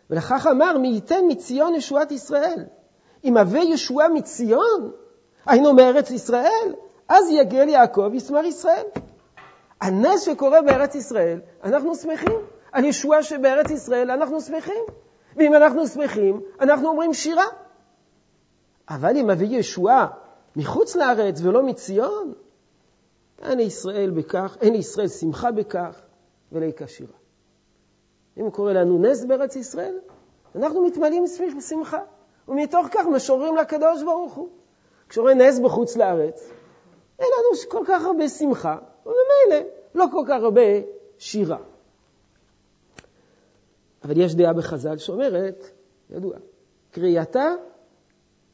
ולכך 0.10 0.48
אמר, 0.51 0.77
מי 0.77 0.88
ייתן 0.88 1.22
מציון 1.27 1.75
ישועת 1.75 2.12
ישראל. 2.12 2.65
אם 3.23 3.38
הווה 3.38 3.59
ישועה 3.59 4.09
מציון, 4.09 4.91
היינו 5.45 5.73
מארץ 5.73 6.11
ישראל, 6.11 6.73
אז 7.07 7.25
יגיע 7.31 7.65
ליעקב 7.65 8.11
ישמח 8.13 8.45
ישראל. 8.45 8.85
הנס 9.81 10.21
שקורה 10.21 10.61
בארץ 10.61 10.95
ישראל, 10.95 11.39
אנחנו 11.63 11.95
שמחים. 11.95 12.39
על 12.71 12.85
ישועה 12.85 13.23
שבארץ 13.23 13.71
ישראל 13.71 14.11
אנחנו 14.11 14.41
שמחים. 14.41 14.83
ואם 15.35 15.55
אנחנו 15.55 15.88
שמחים, 15.88 16.41
אנחנו 16.61 16.88
אומרים 16.88 17.13
שירה. 17.13 17.45
אבל 18.89 19.17
אם 19.17 19.29
אביא 19.29 19.59
ישועה 19.59 20.07
מחוץ 20.55 20.95
לארץ 20.95 21.41
ולא 21.41 21.63
מציון, 21.63 22.33
אין 23.41 23.57
לישראל 23.57 24.09
בכך, 24.09 24.57
אין 24.61 24.73
לישראל 24.73 25.07
שמחה 25.07 25.51
בכך 25.51 26.01
וליקה 26.51 26.88
שירה. 26.88 27.17
אם 28.38 28.49
קורא 28.49 28.73
לנו 28.73 29.01
נס 29.01 29.25
בארץ 29.25 29.55
ישראל, 29.55 29.95
אנחנו 30.55 30.85
מתמלאים 30.85 31.23
בשמחה, 31.57 31.99
ומתוך 32.50 32.88
כך 32.91 33.06
משוררים 33.06 33.56
לקדוש 33.56 34.03
ברוך 34.03 34.34
הוא. 34.34 34.50
כשרואה 35.10 35.34
נס 35.34 35.60
בחוץ 35.60 35.98
לארץ, 35.98 36.50
אין 37.20 37.27
לנו 37.27 37.72
כל 37.72 37.84
כך 37.88 38.06
הרבה 38.06 38.29
שמחה, 38.29 38.77
וממילא 39.06 39.70
לא 39.96 40.06
כל 40.12 40.24
כך 40.27 40.41
הרבה 40.44 40.62
שירה. 41.18 41.58
אבל 44.03 44.22
יש 44.22 44.36
דעה 44.36 44.53
בחז"ל 44.53 44.98
שאומרת, 44.98 45.70
ידוע, 46.10 46.38
קריאתה 46.91 47.53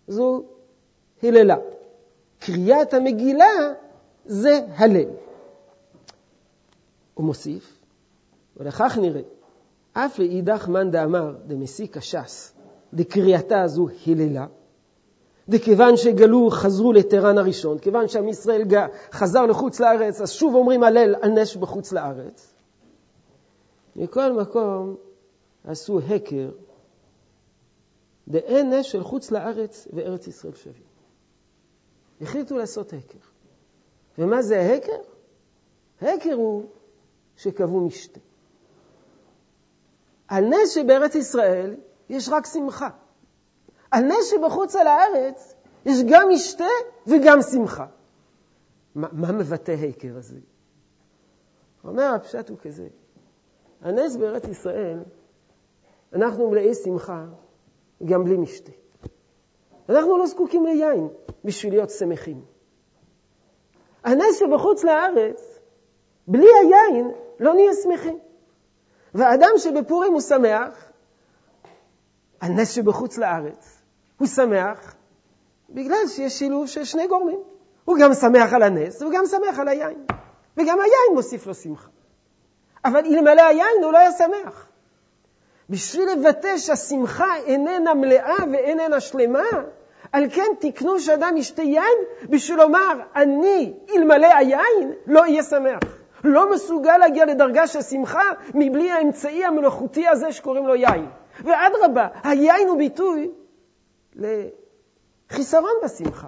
זו 0.07 0.43
היללה. 1.21 1.57
קריאת 2.39 2.93
המגילה 2.93 3.73
זה 4.25 4.59
הלל. 4.75 5.09
הוא 7.13 7.25
מוסיף, 7.25 7.79
ולכך 8.57 8.97
נראה, 9.01 9.21
אף 9.93 10.19
לאידך 10.19 10.67
מאן 10.67 10.91
דאמר 10.91 11.35
דמסיק 11.47 11.97
הש"ס, 11.97 12.54
דקריאתה 12.93 13.61
הזו 13.61 13.87
היללה, 14.05 14.45
דכיוון 15.49 15.97
שגלו, 15.97 16.49
חזרו 16.49 16.93
לטרן 16.93 17.37
הראשון, 17.37 17.79
כיוון 17.79 18.07
שעם 18.07 18.27
ישראל 18.27 18.61
חזר 19.11 19.45
לחוץ 19.45 19.79
לארץ, 19.79 20.21
אז 20.21 20.31
שוב 20.31 20.55
אומרים 20.55 20.83
הלל 20.83 21.15
על 21.21 21.31
נש 21.31 21.57
בחוץ 21.57 21.91
לארץ. 21.91 22.53
מכל 23.95 24.31
מקום 24.33 24.95
עשו 25.63 25.99
הקר, 25.99 26.49
דאין 28.27 28.73
נש 28.73 28.91
של 28.91 29.03
חוץ 29.03 29.31
לארץ 29.31 29.87
וארץ 29.93 30.27
ישראל 30.27 30.53
שווים. 30.53 30.95
החליטו 32.21 32.57
לעשות 32.57 32.93
הקר. 32.93 33.19
ומה 34.17 34.41
זה 34.41 34.61
ההקר? 34.61 35.01
ההקר 36.01 36.33
הוא 36.33 36.63
שקבעו 37.37 37.79
משתה. 37.79 38.19
על 40.27 40.45
נס 40.45 40.73
שבארץ 40.73 41.15
ישראל 41.15 41.75
יש 42.09 42.29
רק 42.29 42.45
שמחה. 42.45 42.89
על 43.91 44.03
נס 44.03 44.31
שבחוץ 44.31 44.75
על 44.75 44.87
הארץ 44.87 45.55
יש 45.85 45.97
גם 46.09 46.29
משתה 46.29 46.65
וגם 47.07 47.41
שמחה. 47.41 47.85
מה, 48.95 49.07
מה 49.11 49.31
מבטא 49.31 49.71
ההקר 49.71 50.17
הזה? 50.17 50.39
אומר 51.83 52.03
הפשט 52.03 52.49
הוא 52.49 52.57
כזה, 52.57 52.87
הנס 53.81 54.15
בארץ 54.15 54.43
ישראל, 54.47 54.99
אנחנו 56.13 56.49
מלאי 56.49 56.73
שמחה 56.73 57.25
גם 58.05 58.23
בלי 58.23 58.37
משתה. 58.37 58.71
אנחנו 59.89 60.17
לא 60.17 60.27
זקוקים 60.27 60.65
ליין 60.65 61.07
בשביל 61.43 61.73
להיות 61.73 61.89
שמחים. 61.89 62.45
הנס 64.03 64.39
שבחוץ 64.39 64.83
לארץ, 64.83 65.59
בלי 66.27 66.47
היין, 66.61 67.11
לא 67.39 67.53
נהיה 67.53 67.73
שמחים. 67.83 68.19
והאדם 69.13 69.49
שבפורים 69.57 70.13
הוא 70.13 70.21
שמח, 70.21 70.84
הנס 72.45 72.71
שבחוץ 72.71 73.17
לארץ, 73.17 73.81
הוא 74.17 74.27
שמח 74.27 74.95
בגלל 75.69 76.07
שיש 76.07 76.39
שילוב 76.39 76.67
של 76.67 76.83
שני 76.83 77.07
גורמים. 77.07 77.39
הוא 77.85 77.97
גם 78.01 78.13
שמח 78.13 78.53
על 78.53 78.63
הנס, 78.63 79.01
הוא 79.01 79.11
גם 79.13 79.23
שמח 79.25 79.59
על 79.59 79.67
היין. 79.67 80.05
וגם 80.57 80.79
היין 80.79 81.15
מוסיף 81.15 81.47
לו 81.47 81.55
שמחה. 81.55 81.87
אבל 82.85 83.05
אלמלא 83.05 83.41
היין 83.41 83.83
הוא 83.83 83.91
לא 83.91 83.97
היה 83.97 84.11
שמח. 84.11 84.67
בשביל 85.69 86.09
לבטא 86.11 86.57
שהשמחה 86.57 87.35
איננה 87.45 87.93
מלאה 87.93 88.35
ואיננה 88.51 88.99
שלמה, 88.99 89.43
על 90.11 90.29
כן 90.29 90.51
תקנו 90.59 90.99
שאדם 90.99 91.37
ישתה 91.37 91.61
יין 91.61 91.97
בשביל 92.29 92.57
לומר, 92.57 92.99
אני, 93.15 93.73
אלמלא 93.95 94.27
היין, 94.35 94.91
לא 95.07 95.19
אהיה 95.19 95.43
שמח. 95.43 95.79
לא 96.23 96.51
מסוגל 96.51 96.97
להגיע 96.97 97.25
לדרגה 97.25 97.67
של 97.67 97.81
שמחה 97.81 98.23
מבלי 98.53 98.91
האמצעי 98.91 99.45
המלאכותי 99.45 100.07
הזה 100.07 100.31
שקוראים 100.31 100.67
לו 100.67 100.75
יין. 100.75 101.05
ואדרבה, 101.43 102.07
היין 102.23 102.67
הוא 102.67 102.77
ביטוי 102.77 103.31
לחיסרון 104.15 105.73
בשמחה. 105.83 106.27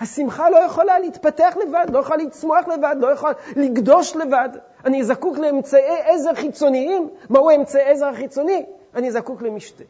השמחה 0.00 0.50
לא 0.50 0.56
יכולה 0.56 0.98
להתפתח 0.98 1.54
לבד, 1.62 1.86
לא 1.92 1.98
יכולה 1.98 2.24
לצמוח 2.24 2.68
לבד, 2.68 2.96
לא 3.00 3.12
יכולה 3.12 3.32
לגדוש 3.56 4.16
לבד. 4.16 4.48
אני 4.84 5.04
זקוק 5.04 5.38
לאמצעי 5.38 6.00
עזר 6.04 6.34
חיצוניים. 6.34 7.10
מהו 7.30 7.50
אמצעי 7.50 7.82
עזר 7.82 8.06
החיצוני? 8.06 8.66
אני 8.94 9.12
זקוק 9.12 9.42
למשתה. 9.42 9.84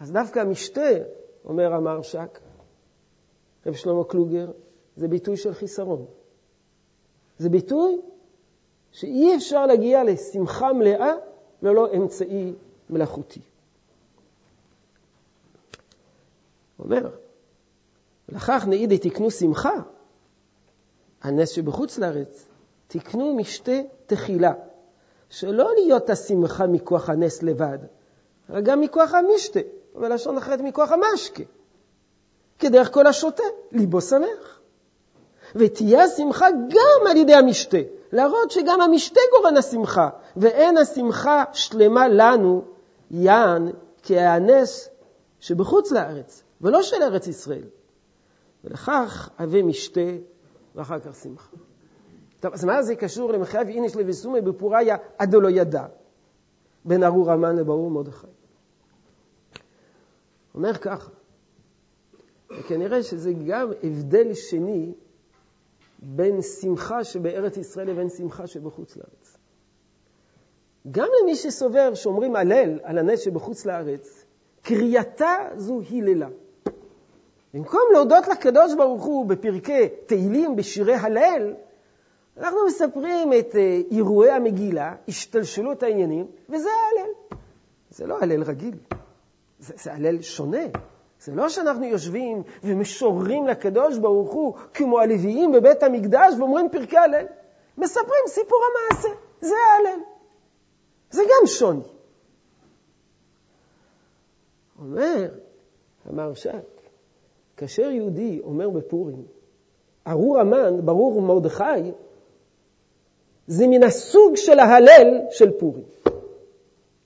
אז 0.00 0.12
דווקא 0.12 0.40
המשתה 0.40 0.90
אומר 1.44 1.74
המרש"ק, 1.74 2.38
רב 3.66 3.74
שלמה 3.74 4.04
קלוגר, 4.04 4.50
זה 4.96 5.08
ביטוי 5.08 5.36
של 5.36 5.54
חיסרון. 5.54 6.04
זה 7.38 7.48
ביטוי 7.48 8.00
שאי 8.92 9.36
אפשר 9.36 9.66
להגיע 9.66 10.04
לשמחה 10.04 10.72
מלאה 10.72 11.12
ללא 11.62 11.88
אמצעי 11.96 12.52
מלאכותי. 12.90 13.40
אומר, 16.78 17.10
לכך 18.28 18.64
נעידי 18.66 18.98
תקנו 18.98 19.30
שמחה, 19.30 19.74
הנס 21.22 21.50
שבחוץ 21.50 21.98
לארץ, 21.98 22.46
תקנו 22.86 23.34
משתה 23.34 23.72
תחילה, 24.06 24.52
שלא 25.28 25.70
להיות 25.74 26.10
השמחה 26.10 26.66
מכוח 26.66 27.10
הנס 27.10 27.42
לבד, 27.42 27.78
אלא 28.50 28.60
גם 28.60 28.80
מכוח 28.80 29.14
המשתה. 29.14 29.60
ולשון 29.94 30.36
אחרת 30.36 30.60
מכוח 30.60 30.92
המשקה. 30.92 31.42
כדרך 32.58 32.94
כל 32.94 33.06
השוטה, 33.06 33.42
ליבו 33.72 34.00
שמח. 34.00 34.60
ותהיה 35.54 36.04
השמחה 36.04 36.46
גם 36.50 37.06
על 37.10 37.16
ידי 37.16 37.34
המשתה, 37.34 37.78
להראות 38.12 38.50
שגם 38.50 38.80
המשתה 38.80 39.20
גורן 39.32 39.56
השמחה, 39.56 40.08
ואין 40.36 40.76
השמחה 40.76 41.44
שלמה 41.52 42.08
לנו, 42.08 42.62
יען, 43.10 43.70
כי 44.02 44.18
הנס 44.18 44.88
שבחוץ 45.40 45.92
לארץ, 45.92 46.42
ולא 46.60 46.82
של 46.82 47.02
ארץ 47.02 47.26
ישראל. 47.26 47.68
ולכך 48.64 49.30
הווה 49.38 49.62
משתה 49.62 50.10
ואחר 50.74 50.98
כך 50.98 51.14
שמחה. 51.14 51.56
טוב, 52.40 52.52
אז 52.52 52.64
מה 52.64 52.82
זה 52.82 52.96
קשור 52.96 53.32
למחייב 53.32 53.68
איניש 53.68 53.96
לבסומי 53.96 54.40
בפוריה 54.40 54.96
עד 55.18 55.34
לא 55.34 55.50
ידע, 55.50 55.86
בין 56.84 57.04
ארור 57.04 57.30
המן 57.30 57.56
לברור 57.56 57.90
מרדכי? 57.90 58.26
אומר 60.54 60.74
ככה, 60.74 61.10
וכנראה 62.50 63.02
שזה 63.02 63.32
גם 63.46 63.70
הבדל 63.82 64.34
שני 64.34 64.92
בין 65.98 66.42
שמחה 66.42 67.04
שבארץ 67.04 67.56
ישראל 67.56 67.90
לבין 67.90 68.08
שמחה 68.08 68.46
שבחוץ 68.46 68.96
לארץ. 68.96 69.36
גם 70.90 71.08
למי 71.22 71.36
שסובר 71.36 71.94
שאומרים 71.94 72.36
הלל 72.36 72.78
על 72.82 72.98
הנס 72.98 73.20
שבחוץ 73.20 73.66
לארץ, 73.66 74.24
קריאתה 74.62 75.36
זו 75.56 75.80
היללה. 75.90 76.28
במקום 77.54 77.80
להודות 77.92 78.28
לקדוש 78.28 78.74
ברוך 78.74 79.04
הוא 79.04 79.26
בפרקי 79.26 79.88
תהילים, 80.06 80.56
בשירי 80.56 80.94
הלל, 80.94 81.54
אנחנו 82.36 82.58
מספרים 82.66 83.32
את 83.32 83.56
אה, 83.56 83.80
אירועי 83.90 84.30
המגילה, 84.30 84.94
השתלשלות 85.08 85.82
העניינים, 85.82 86.26
וזה 86.48 86.68
ההלל. 86.70 87.10
זה 87.90 88.06
לא 88.06 88.18
הלל 88.20 88.42
רגיל, 88.42 88.74
זה, 89.58 89.74
זה 89.76 89.92
הלל 89.92 90.22
שונה. 90.22 90.62
זה 91.20 91.32
לא 91.34 91.48
שאנחנו 91.48 91.84
יושבים 91.84 92.42
ומשוררים 92.64 93.46
לקדוש 93.46 93.98
ברוך 93.98 94.32
הוא 94.32 94.54
כמו 94.74 95.00
הלוויים 95.00 95.52
בבית 95.52 95.82
המקדש 95.82 96.34
ואומרים 96.38 96.68
פרקי 96.72 96.98
הלל. 96.98 97.26
מספרים 97.78 98.24
סיפור 98.28 98.58
המעשה, 98.70 99.08
זה 99.40 99.54
ההלל. 99.54 100.00
שוני. 101.58 101.82
אומר 104.80 105.28
המהרש"ק, 106.04 106.80
כאשר 107.56 107.90
יהודי 107.90 108.40
אומר 108.44 108.70
בפורים, 108.70 109.24
ארור 110.06 110.38
המן, 110.40 110.86
ברור 110.86 111.22
מרדכי, 111.22 111.92
זה 113.46 113.66
מן 113.66 113.82
הסוג 113.82 114.36
של 114.36 114.58
ההלל 114.58 115.20
של 115.30 115.50
פורים. 115.58 115.84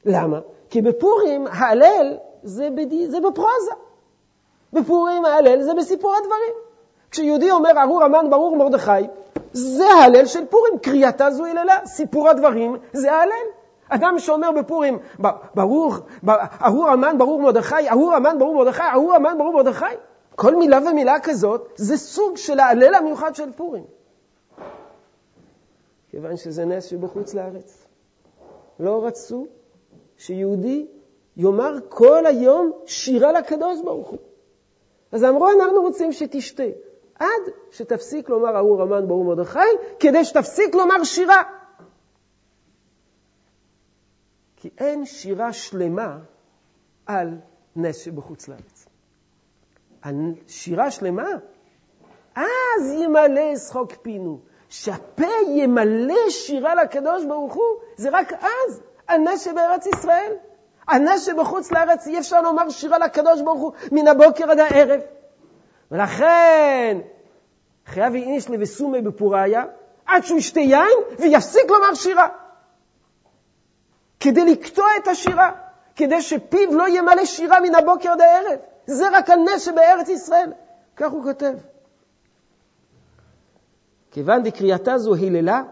למה? 0.05 0.41
כי 0.71 0.83
בפורים 0.83 1.47
ההלל 1.47 2.17
זה, 2.43 2.69
בדי, 2.71 3.09
זה 3.09 3.21
בפרוזה. 3.21 3.73
בפורים 4.73 5.25
ההלל 5.25 5.63
זה 5.63 5.75
בסיפור 5.75 6.15
הדברים. 6.15 6.55
כשיהודי 7.11 7.51
אומר 7.51 7.83
ארור 7.83 8.05
המן 8.05 8.31
ברור 8.31 8.57
מרדכי, 8.57 9.07
זה 9.53 9.87
ההלל 9.87 10.27
של 10.27 10.47
פורים, 10.47 10.79
קריאתה 10.79 11.31
זו 11.31 11.45
היללה, 11.45 11.87
סיפור 11.87 12.29
הדברים 12.29 12.77
זה 12.93 13.13
ההלל. 13.13 13.47
אדם 13.89 14.15
שאומר 14.19 14.51
בפורים, 14.53 14.99
ברור, 15.55 15.95
ארור 16.63 16.89
המן 16.89 17.19
ברור 17.19 17.43
מרדכי, 17.43 17.91
ארור 17.91 18.15
המן 18.15 18.37
ברור 18.39 18.55
מרדכי, 18.55 18.83
ארור 18.93 19.15
המן 19.15 19.39
ברור 19.39 19.53
מרדכי, 19.53 19.85
כל 20.37 20.57
מילה 20.57 20.79
ומילה 20.91 21.21
כזאת 21.23 21.73
זה 21.77 21.97
סוג 21.97 22.37
של 22.37 22.61
ההלל 22.61 22.95
המיוחד 22.95 23.35
של 23.35 23.53
פורים. 23.53 23.85
כיוון 26.11 26.37
שזה 26.37 26.65
נס 26.65 26.85
שבחוץ 26.85 27.35
לארץ. 27.35 27.87
לא 28.81 29.07
רצו 29.07 29.47
שיהודי 30.17 30.87
יאמר 31.37 31.75
כל 31.89 32.27
היום 32.27 32.73
שירה 32.87 33.33
לקדוש 33.33 33.81
ברוך 33.81 34.09
הוא. 34.09 34.19
אז 35.13 35.25
אמרו, 35.25 35.51
אנחנו 35.51 35.83
רוצים 35.83 36.13
שתשתה, 36.13 36.63
עד 37.19 37.43
שתפסיק 37.71 38.29
לומר 38.29 38.59
ארור 38.59 38.83
המן 38.83 39.09
ברור 39.09 39.25
מרדכי, 39.25 39.59
כדי 40.01 40.25
שתפסיק 40.25 40.75
לומר 40.75 41.05
שירה. 41.05 41.43
כי 44.65 44.71
אין 44.79 45.05
שירה 45.05 45.53
שלמה 45.53 46.19
על 47.07 47.39
נס 47.77 47.97
שבחוץ 47.97 48.49
לארץ. 48.49 48.87
שירה 50.49 50.91
שלמה, 50.91 51.29
אז 52.37 52.93
ימלא 53.03 53.57
שחוק 53.57 53.93
פינו. 54.03 54.39
שהפה 54.69 55.27
ימלא 55.49 56.31
שירה 56.31 56.75
לקדוש 56.75 57.25
ברוך 57.25 57.55
הוא, 57.55 57.65
זה 57.97 58.09
רק 58.13 58.33
אז, 58.33 58.81
הנס 59.09 59.45
שבארץ 59.45 59.87
ישראל. 59.87 60.33
הנס 60.89 61.27
שבחוץ 61.27 61.73
לארץ 61.73 62.07
אי 62.07 62.19
אפשר 62.19 62.43
לומר 62.43 62.71
שירה 62.71 62.99
לקדוש 62.99 63.43
ברוך 63.43 63.61
הוא 63.61 63.73
מן 63.93 64.09
הבוקר 64.09 64.51
עד 64.51 64.59
הערב. 64.59 65.01
ולכן, 65.91 66.99
חייב 67.87 68.15
איניש 68.15 68.51
לבסומי 68.51 69.03
בפוריה, 69.03 69.65
עד 70.07 70.25
שהוא 70.25 70.39
ישתה 70.39 70.61
יין 70.61 70.99
ויפסיק 71.19 71.71
לומר 71.71 71.95
שירה. 71.95 72.44
כדי 74.25 74.45
לקטוע 74.45 74.87
את 75.03 75.09
השירה, 75.09 75.51
כדי 75.97 76.23
שפיו 76.23 76.75
לא 76.75 76.89
ימלא 76.89 77.25
שירה 77.25 77.61
מן 77.61 77.75
הבוקר 77.75 78.11
עד 78.11 78.21
הערב. 78.21 78.59
זה 78.87 79.09
רק 79.13 79.31
הנס 79.31 79.63
שבארץ 79.65 80.09
ישראל. 80.09 80.53
כך 80.97 81.13
הוא 81.13 81.23
כותב. 81.23 81.55
כיוון 84.11 84.43
דקריאתה 84.43 84.99
זו 84.99 85.15
היללה, 85.15 85.63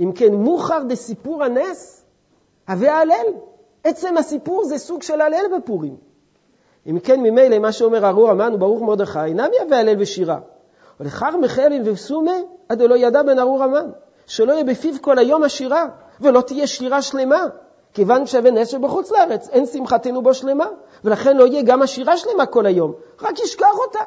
אם 0.00 0.12
כן 0.12 0.34
מוכר 0.34 0.82
דסיפור 0.88 1.44
הנס, 1.44 2.04
הווה 2.68 2.92
ההלל. 2.94 3.26
עצם 3.84 4.16
הסיפור 4.16 4.64
זה 4.64 4.78
סוג 4.78 5.02
של 5.02 5.20
הלל 5.20 5.44
בפורים. 5.56 5.96
אם 6.86 6.98
כן, 6.98 7.20
ממילא 7.20 7.58
מה 7.58 7.72
שאומר 7.72 8.08
ארור 8.08 8.30
המן 8.30 8.54
וברוך 8.54 8.82
מרדכי, 8.82 9.18
אינם 9.18 9.50
יהווה 9.60 9.80
הלל 9.80 9.96
ושירה. 9.98 10.38
ולכר 11.00 11.36
מחלין 11.36 11.88
וסומה, 11.88 12.36
עד 12.68 12.82
לא 12.82 12.94
ידע 12.96 13.22
בן 13.22 13.38
ארור 13.38 13.64
המן, 13.64 13.90
שלא 14.26 14.52
יהיה 14.52 14.64
בפיו 14.64 14.94
כל 15.00 15.18
היום 15.18 15.42
השירה, 15.42 15.86
ולא 16.20 16.40
תהיה 16.40 16.66
שירה 16.66 17.02
שלמה, 17.02 17.46
כיוון 17.94 18.26
שווה 18.26 18.50
נס 18.50 18.68
שבחוץ 18.68 19.10
לארץ, 19.10 19.48
אין 19.48 19.66
שמחתנו 19.66 20.22
בו 20.22 20.34
שלמה, 20.34 20.66
ולכן 21.04 21.36
לא 21.36 21.46
יהיה 21.46 21.62
גם 21.62 21.82
השירה 21.82 22.16
שלמה 22.16 22.46
כל 22.46 22.66
היום, 22.66 22.94
רק 23.20 23.40
ישכח 23.40 23.74
אותה. 23.86 24.04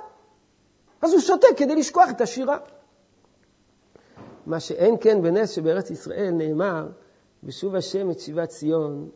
אז 1.02 1.14
הוא 1.14 1.22
שותק 1.22 1.48
כדי 1.58 1.76
לשכוח 1.76 2.10
את 2.10 2.22
השירה. 2.22 2.58
מה 4.46 4.60
שאין 4.60 4.96
כן 5.02 5.22
בנס 5.22 5.50
שבארץ 5.50 5.92
ישראל 5.92 6.32
נאמר, 6.32 6.88
בשוב 7.44 7.76
השם 7.76 8.12
את 8.12 8.20
שיבת 8.20 8.50
ציון, 8.50 9.10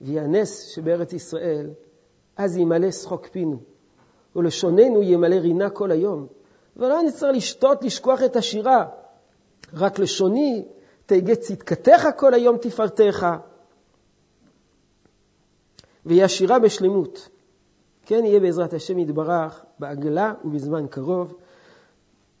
ויהיה 0.00 0.22
הנס 0.22 0.60
שבארץ 0.60 1.12
ישראל, 1.12 1.70
אז 2.36 2.56
ימלא 2.56 2.90
שחוק 2.90 3.26
פינו, 3.26 3.56
ולשוננו 4.36 5.02
ימלא 5.02 5.34
רינה 5.34 5.70
כל 5.70 5.90
היום. 5.90 6.26
ולא 6.76 7.02
נצטרך 7.02 7.36
לשתות, 7.36 7.84
לשכוח 7.84 8.22
את 8.22 8.36
השירה, 8.36 8.86
רק 9.74 9.98
לשוני 9.98 10.64
תהגה 11.06 11.34
צדקתך 11.34 12.08
כל 12.16 12.34
היום 12.34 12.56
תפארתך. 12.56 13.26
ויהיה 16.06 16.24
השירה 16.24 16.58
בשלמות. 16.58 17.28
כן 18.06 18.24
יהיה 18.24 18.40
בעזרת 18.40 18.72
השם 18.72 18.98
יתברך 18.98 19.64
בעגלה 19.78 20.34
ובזמן 20.44 20.86
קרוב. 20.86 21.34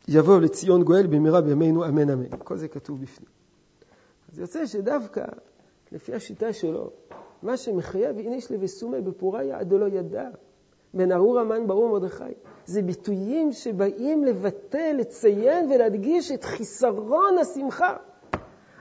יבוא 0.08 0.40
לציון 0.40 0.82
גואל 0.82 1.06
במהרה 1.06 1.40
בימינו, 1.40 1.84
אמן 1.84 2.10
אמן. 2.10 2.26
כל 2.44 2.56
זה 2.56 2.68
כתוב 2.68 3.02
בפנים. 3.02 3.28
אז 4.32 4.38
יוצא 4.38 4.66
שדווקא, 4.66 5.24
לפי 5.92 6.14
השיטה 6.14 6.52
שלו, 6.52 6.90
מה 7.42 7.56
שמחייב 7.56 8.18
איניש 8.18 8.50
לבסומי 8.50 9.00
בפוריה 9.00 9.58
עד 9.58 9.72
לא 9.72 9.86
ידע. 9.86 10.28
בן 10.94 11.12
ארור 11.12 11.38
המן 11.38 11.66
ברור 11.66 11.88
מרדכי. 11.88 12.24
זה 12.66 12.82
ביטויים 12.82 13.52
שבאים 13.52 14.24
לבטא, 14.24 14.92
לציין 14.98 15.70
ולהדגיש 15.70 16.32
את 16.32 16.44
חיסרון 16.44 17.38
השמחה. 17.40 17.96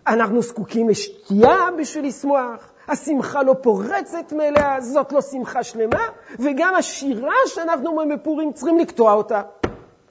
אנחנו 0.08 0.42
זקוקים 0.42 0.90
לשתייה 0.90 1.70
בשביל 1.80 2.06
לשמוח, 2.06 2.72
השמחה 2.88 3.44
לא 3.44 3.56
פורצת 3.62 4.34
מאליה, 4.34 4.82
זאת 4.82 5.12
לא 5.12 5.22
שמחה 5.22 5.64
שלמה, 5.64 6.10
וגם 6.40 6.76
השירה 6.76 7.36
שאנחנו 7.46 7.88
אומרים 7.88 8.10
בפורים 8.10 8.54
צריכים 8.54 8.80
לקטוע 8.80 9.14
אותה. 9.14 9.42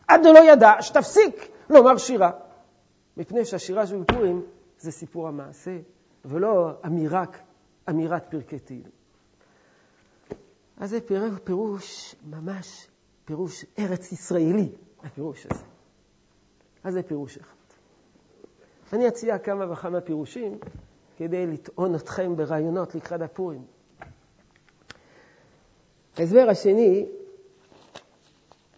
עד 0.09 0.26
לא 0.26 0.52
ידע, 0.52 0.72
שתפסיק 0.80 1.48
לומר 1.70 1.96
שירה. 1.96 2.30
מפני 3.16 3.44
שהשירה 3.44 3.87
של 3.87 4.04
פורים 4.04 4.42
זה 4.78 4.92
סיפור 4.92 5.28
המעשה, 5.28 5.78
ולא 6.24 6.70
אמירה, 6.87 7.24
אמירת 7.88 8.24
פרקי 8.30 8.59
תהילים. 8.59 8.90
אז 10.76 10.90
זה 10.90 10.98
פירוש, 11.44 12.14
ממש 12.24 12.87
פירוש 13.24 13.64
ארץ 13.78 14.12
ישראלי, 14.12 14.68
הפירוש 15.02 15.46
הזה. 15.50 15.64
אז 16.85 16.94
זה 16.94 17.02
פירוש 17.02 17.37
אחד. 17.37 17.63
אני 18.92 19.09
אציע 19.09 19.38
כמה 19.38 19.73
וכמה 19.73 20.01
פירושים 20.01 20.59
כדי 21.16 21.47
לטעון 21.47 21.94
אתכם 21.94 22.37
ברעיונות 22.37 22.94
לקראת 22.94 23.20
הפורים. 23.20 23.64
ההסבר 26.16 26.47
השני 26.51 27.07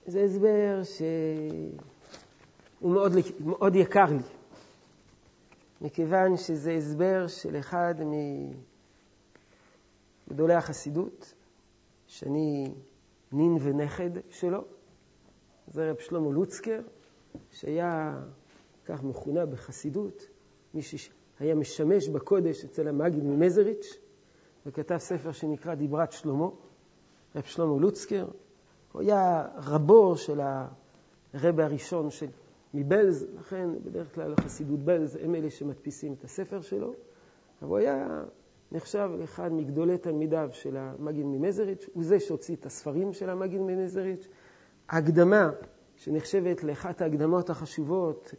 זה 0.07 0.23
הסבר 0.23 0.81
שהוא 0.85 2.92
מאוד, 2.92 3.12
מאוד 3.40 3.77
יקר 3.77 4.05
לי, 4.05 4.19
מכיוון 5.81 6.37
שזה 6.37 6.73
הסבר 6.73 7.27
של 7.27 7.59
אחד 7.59 7.95
מגדולי 10.29 10.55
החסידות, 10.55 11.35
שאני 12.07 12.75
נין 13.33 13.57
ונכד 13.61 14.11
שלו, 14.31 14.64
זה 15.66 15.90
רב 15.90 15.97
שלמה 15.99 16.31
לוצקר, 16.31 16.81
שהיה 17.51 18.21
כך 18.87 19.05
מכונה 19.05 19.46
בחסידות, 19.46 20.27
מי 20.75 20.83
שהיה 20.83 21.55
משמש 21.55 22.09
בקודש 22.09 22.64
אצל 22.64 22.88
המגיד 22.88 23.25
ממזריץ', 23.25 23.99
וכתב 24.66 24.96
ספר 24.99 25.33
שנקרא 25.33 25.75
דיברת 25.75 26.12
שלמה, 26.12 26.49
רב 27.37 27.42
שלמה 27.42 27.81
לוצקר. 27.81 28.29
הוא 28.92 29.03
היה 29.03 29.46
רבו 29.57 30.16
של 30.16 30.40
הרבה 31.35 31.64
הראשון 31.64 32.11
של, 32.11 32.27
מבלז, 32.75 33.27
לכן 33.38 33.68
בדרך 33.85 34.14
כלל 34.14 34.35
חסידות 34.37 34.81
בלז 34.81 35.18
הם 35.22 35.35
אלה 35.35 35.51
שמדפיסים 35.51 36.12
את 36.12 36.25
הספר 36.25 36.61
שלו, 36.61 36.94
אבל 37.62 37.68
הוא 37.68 37.79
היה 37.79 38.25
נחשב 38.72 39.11
אחד 39.25 39.53
מגדולי 39.53 39.99
תלמידיו 39.99 40.49
של 40.53 40.77
המגיד 40.77 41.27
ממזריץ', 41.27 41.88
הוא 41.94 42.05
זה 42.05 42.20
שהוציא 42.20 42.57
את 42.57 42.66
הספרים 42.66 43.12
של 43.12 43.31
המגיד 43.31 43.61
ממזריץ'. 43.61 44.29
ההקדמה, 44.88 45.51
שנחשבת 45.96 46.64
לאחת 46.64 47.03
ההקדמות 47.03 47.51
החשובות 47.51 48.35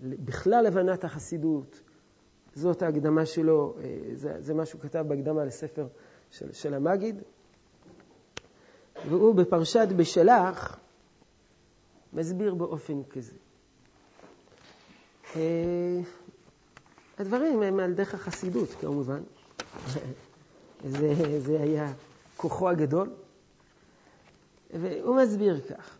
בכלל 0.00 0.66
הבנת 0.66 1.04
החסידות, 1.04 1.80
זאת 2.54 2.82
ההקדמה 2.82 3.26
שלו, 3.26 3.74
אה, 3.78 3.98
זה, 4.14 4.36
זה 4.38 4.54
מה 4.54 4.66
שהוא 4.66 4.80
כתב 4.80 5.04
בהקדמה 5.08 5.44
לספר 5.44 5.86
של, 6.30 6.52
של 6.52 6.74
המגיד. 6.74 7.22
והוא 9.08 9.34
בפרשת 9.34 9.88
בשלח 9.96 10.78
מסביר 12.12 12.54
באופן 12.54 13.02
כזה. 13.10 13.32
אה, 15.36 16.00
הדברים 17.18 17.62
הם 17.62 17.80
על 17.80 17.92
דרך 17.92 18.14
החסידות, 18.14 18.68
כמובן. 18.80 19.22
זה, 20.84 21.38
זה 21.38 21.60
היה 21.60 21.92
כוחו 22.36 22.68
הגדול. 22.68 23.10
והוא 24.70 25.16
מסביר 25.16 25.60
כך. 25.60 25.98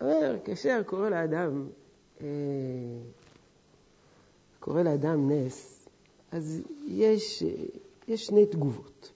אומר, 0.00 0.36
כאשר 0.44 0.82
קורא 0.86 1.08
לאדם, 1.08 1.68
אה, 2.20 2.26
קורא 4.62 4.82
לאדם 4.82 5.30
נס, 5.30 5.88
אז 6.32 6.62
יש, 6.86 7.42
יש 8.08 8.26
שני 8.26 8.46
תגובות. 8.46 9.10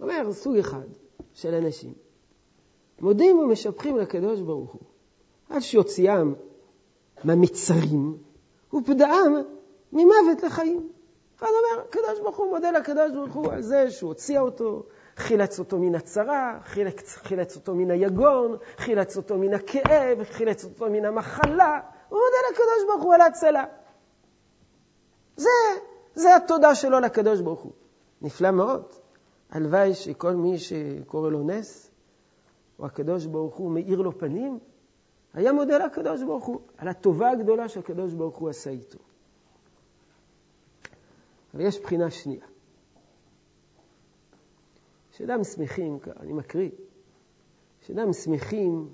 אומר, 0.00 0.32
סוג 0.32 0.56
אחד 0.56 0.86
של 1.34 1.54
אנשים, 1.54 1.92
מודים 3.00 3.38
ומשבחים 3.38 3.96
לקדוש 3.96 4.40
ברוך 4.40 4.72
הוא, 4.72 4.82
עד 5.50 5.60
שיוציאם 5.60 6.34
מהמצרים 7.24 8.16
ופדעם 8.74 9.32
ממוות 9.92 10.42
לחיים. 10.42 10.88
אחד 11.38 11.46
אומר, 11.46 11.84
הקדוש 11.84 12.20
ברוך 12.20 12.36
הוא 12.36 12.50
מודה 12.50 12.70
לקדוש 12.70 13.12
ברוך 13.12 13.34
הוא 13.34 13.52
על 13.52 13.62
זה 13.62 13.90
שהוא 13.90 14.08
הוציא 14.08 14.38
אותו, 14.38 14.82
חילץ 15.16 15.58
אותו 15.58 15.78
מן 15.78 15.94
הצרה, 15.94 16.58
חילץ, 16.64 17.16
חילץ 17.16 17.56
אותו 17.56 17.74
מן 17.74 17.90
היגון, 17.90 18.56
חילץ 18.76 19.16
אותו 19.16 19.38
מן 19.38 19.54
הכאב, 19.54 20.24
חילץ 20.24 20.64
אותו 20.64 20.90
מן 20.90 21.04
המחלה. 21.04 21.80
הוא 22.08 22.18
מודה 22.18 22.36
לקדוש 22.50 22.88
ברוך 22.88 23.02
הוא 23.02 23.14
על 23.14 23.20
ההצלה. 23.20 23.64
זה, 25.36 25.48
זה 26.14 26.36
התודה 26.36 26.74
שלו 26.74 27.00
לקדוש 27.00 27.40
ברוך 27.40 27.60
הוא. 27.60 27.72
נפלא 28.22 28.50
מאוד. 28.50 28.84
הלוואי 29.50 29.94
שכל 29.94 30.32
מי 30.32 30.58
שקורא 30.58 31.30
לו 31.30 31.42
נס, 31.42 31.90
או 32.78 32.86
הקדוש 32.86 33.26
ברוך 33.26 33.54
הוא 33.54 33.70
מאיר 33.70 34.00
לו 34.00 34.18
פנים, 34.18 34.58
היה 35.34 35.52
מודה 35.52 35.78
לקדוש 35.78 36.22
ברוך 36.22 36.44
הוא 36.44 36.60
על 36.78 36.88
הטובה 36.88 37.30
הגדולה 37.30 37.68
שהקדוש 37.68 38.12
ברוך 38.12 38.36
הוא 38.36 38.50
עשה 38.50 38.70
איתו. 38.70 38.98
אבל 41.54 41.60
יש 41.60 41.80
בחינה 41.80 42.10
שנייה. 42.10 42.51
שאדם 45.22 45.44
שמחים, 45.44 45.98
אני 46.20 46.32
מקריא, 46.32 46.70
שאדם 47.80 48.12
שמחים 48.12 48.88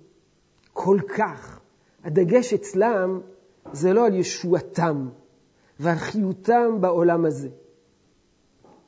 כל 0.72 0.98
כך, 1.16 1.60
הדגש 2.04 2.54
אצלם 2.54 3.20
זה 3.72 3.92
לא 3.92 4.06
על 4.06 4.14
ישועתם 4.14 5.08
ועל 5.80 5.96
חיותם 5.96 6.80
בעולם 6.80 7.24
הזה. 7.24 7.48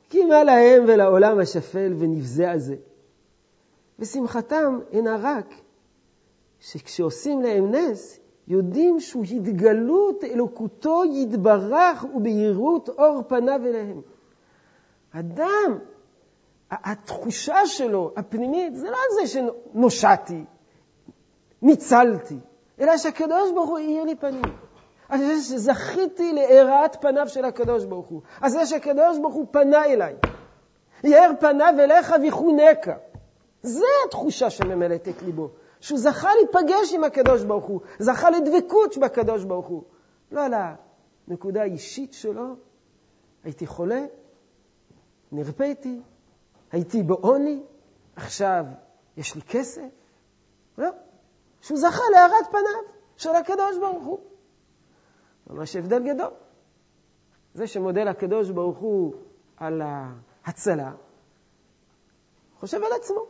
כי 0.09 0.25
מה 0.25 0.43
להם 0.43 0.83
ולעולם 0.87 1.39
השפל 1.39 1.93
ונבזה 1.97 2.51
הזה? 2.51 2.75
ושמחתם 3.99 4.79
אינה 4.91 5.17
רק 5.21 5.53
שכשעושים 6.59 7.41
להם 7.41 7.75
נס, 7.75 8.19
יודעים 8.47 8.99
שהוא 8.99 9.23
התגלות 9.23 10.23
אלוקותו 10.23 11.03
יתברך 11.05 12.05
ובהירות 12.15 12.89
אור 12.89 13.21
פניו 13.27 13.61
אליהם. 13.65 14.01
אדם, 15.11 15.79
התחושה 16.71 17.65
שלו, 17.65 18.11
הפנימית, 18.17 18.75
זה 18.75 18.89
לא 18.89 18.97
זה 19.15 19.27
שנושעתי, 19.27 20.45
ניצלתי, 21.61 22.37
אלא 22.79 22.97
שהקדוש 22.97 23.51
ברוך 23.51 23.69
הוא 23.69 23.77
האיר 23.77 24.03
לי 24.03 24.15
פנים. 24.15 24.41
על 25.09 25.19
זה 25.19 25.41
שזכיתי 25.41 26.33
להארת 26.33 27.01
פניו 27.01 27.29
של 27.29 27.45
הקדוש 27.45 27.85
ברוך 27.85 28.07
הוא. 28.07 28.21
על 28.41 28.49
זה 28.49 28.65
שהקדוש 28.65 29.17
ברוך 29.17 29.33
הוא 29.33 29.45
פנה 29.51 29.85
אליי. 29.85 30.15
יאר 31.03 31.31
פניו 31.39 31.73
אליך 31.79 32.15
ויחונקה. 32.21 32.95
זה 33.61 33.85
התחושה 34.07 34.49
שממלאת 34.49 35.07
את 35.07 35.21
ליבו. 35.21 35.49
שהוא 35.79 35.99
זכה 35.99 36.29
להיפגש 36.35 36.93
עם 36.93 37.03
הקדוש 37.03 37.43
ברוך 37.43 37.65
הוא, 37.65 37.81
זכה 37.99 38.29
לדבקות 38.29 38.97
בקדוש 38.97 39.43
ברוך 39.43 39.67
הוא. 39.67 39.83
לא 40.31 40.45
על 40.45 40.53
הנקודה 41.27 41.61
האישית 41.61 42.13
שלו, 42.13 42.55
הייתי 43.43 43.67
חולה, 43.67 44.05
נרפאתי, 45.31 46.01
הייתי 46.71 47.03
בעוני, 47.03 47.63
עכשיו 48.15 48.65
יש 49.17 49.35
לי 49.35 49.41
כסף. 49.41 49.81
לא, 50.77 50.89
שהוא 51.61 51.77
זכה 51.77 52.03
להארת 52.11 52.47
פניו 52.51 52.93
של 53.17 53.35
הקדוש 53.35 53.77
ברוך 53.77 54.03
הוא. 54.03 54.19
ממש 55.49 55.75
הבדל 55.75 56.13
גדול. 56.13 56.31
זה 57.53 57.67
שמודה 57.67 58.03
לקדוש 58.03 58.49
ברוך 58.49 58.77
הוא 58.77 59.13
על 59.57 59.81
ההצלה, 60.45 60.91
חושב 62.59 62.83
על 62.83 62.93
עצמו. 62.93 63.25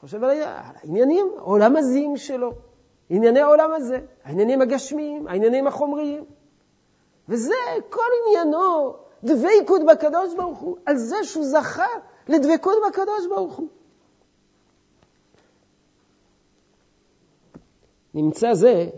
חושב 0.00 0.24
על 0.24 0.30
העניינים, 0.42 1.26
העולם 1.38 1.76
הזים 1.76 2.16
שלו, 2.16 2.52
ענייני 3.10 3.40
העולם 3.40 3.72
הזה, 3.72 4.00
העניינים 4.24 4.62
הגשמיים, 4.62 5.28
העניינים 5.28 5.66
החומריים. 5.66 6.24
וזה 7.28 7.54
כל 7.90 8.10
עניינו, 8.26 8.96
דבקות 9.24 9.80
בקדוש 9.86 10.34
ברוך 10.34 10.58
הוא, 10.58 10.76
על 10.86 10.96
זה 10.96 11.16
שהוא 11.24 11.44
זכה 11.44 11.86
לדבקות 12.28 12.74
בקדוש 12.88 13.26
ברוך 13.28 13.56
הוא. 13.56 13.68
נמצא 18.14 18.54
זה 18.54 18.88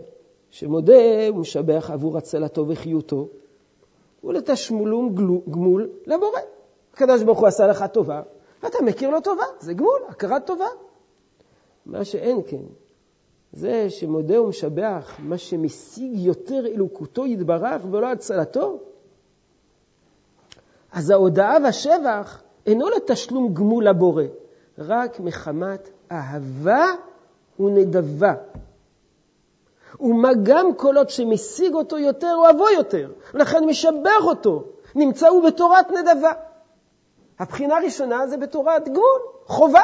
שמודה 0.49 1.33
ומשבח 1.33 1.89
עבור 1.93 2.17
הצלתו 2.17 2.65
וחיותו, 2.67 3.27
ולתשמולום 4.23 5.15
גמול 5.49 5.89
לבורא. 6.05 6.39
הקדוש 6.93 7.23
ברוך 7.23 7.39
הוא 7.39 7.47
עשה 7.47 7.67
לך 7.67 7.85
טובה, 7.93 8.21
ואתה 8.63 8.77
מכיר 8.81 9.09
לו 9.09 9.21
טובה, 9.21 9.43
זה 9.59 9.73
גמול, 9.73 10.01
הכרת 10.09 10.47
טובה. 10.47 10.67
מה 11.85 12.05
שאין 12.05 12.41
כן, 12.47 12.63
זה 13.53 13.89
שמודה 13.89 14.41
ומשבח 14.41 15.15
מה 15.19 15.37
שמשיג 15.37 16.11
יותר 16.15 16.65
אלוקותו 16.65 17.25
יתברך 17.25 17.81
ולא 17.91 18.11
הצלתו, 18.11 18.79
אז 20.91 21.09
ההודאה 21.09 21.57
והשבח 21.63 22.43
אינו 22.69 22.89
לתשלום 22.89 23.53
גמול 23.53 23.87
לבורא, 23.87 24.23
רק 24.77 25.19
מחמת 25.19 25.89
אהבה 26.11 26.85
ונדבה. 27.59 28.33
ומה 29.99 30.29
גם 30.43 30.73
כל 30.75 30.97
עוד 30.97 31.09
שמשיג 31.09 31.73
אותו 31.73 31.97
יותר, 31.97 32.35
אוהבו 32.35 32.69
יותר, 32.69 33.11
ולכן 33.33 33.65
משבח 33.65 34.23
אותו, 34.23 34.63
נמצא 34.95 35.27
הוא 35.27 35.43
בתורת 35.43 35.91
נדבה. 35.91 36.31
הבחינה 37.39 37.77
הראשונה 37.77 38.27
זה 38.27 38.37
בתורת 38.37 38.87
גמול, 38.87 39.21
חובה. 39.45 39.83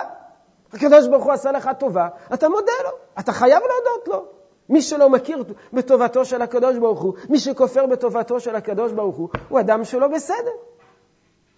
הקדוש 0.74 1.08
ברוך 1.08 1.24
הוא 1.24 1.34
עשה 1.34 1.52
לך 1.52 1.69
טובה, 1.80 2.08
אתה 2.34 2.50
מודה 2.50 2.71
לו, 2.84 2.89
אתה 3.19 3.32
חייב 3.32 3.60
להודות 3.62 4.08
לו. 4.08 4.26
מי 4.69 4.82
שלא 4.82 5.10
מכיר 5.10 5.43
בטובתו 5.74 6.26
של 6.26 6.41
הקדוש 6.41 6.78
ברוך 6.78 7.02
הוא, 7.02 7.13
מי 7.30 7.39
שכופר 7.39 7.86
בטובתו 7.86 8.39
של 8.39 8.56
הקדוש 8.56 8.91
ברוך 8.91 9.15
הוא, 9.15 9.30
הוא 9.50 9.60
אדם 9.60 9.84
שלא 9.84 10.08
בסדר. 10.08 10.52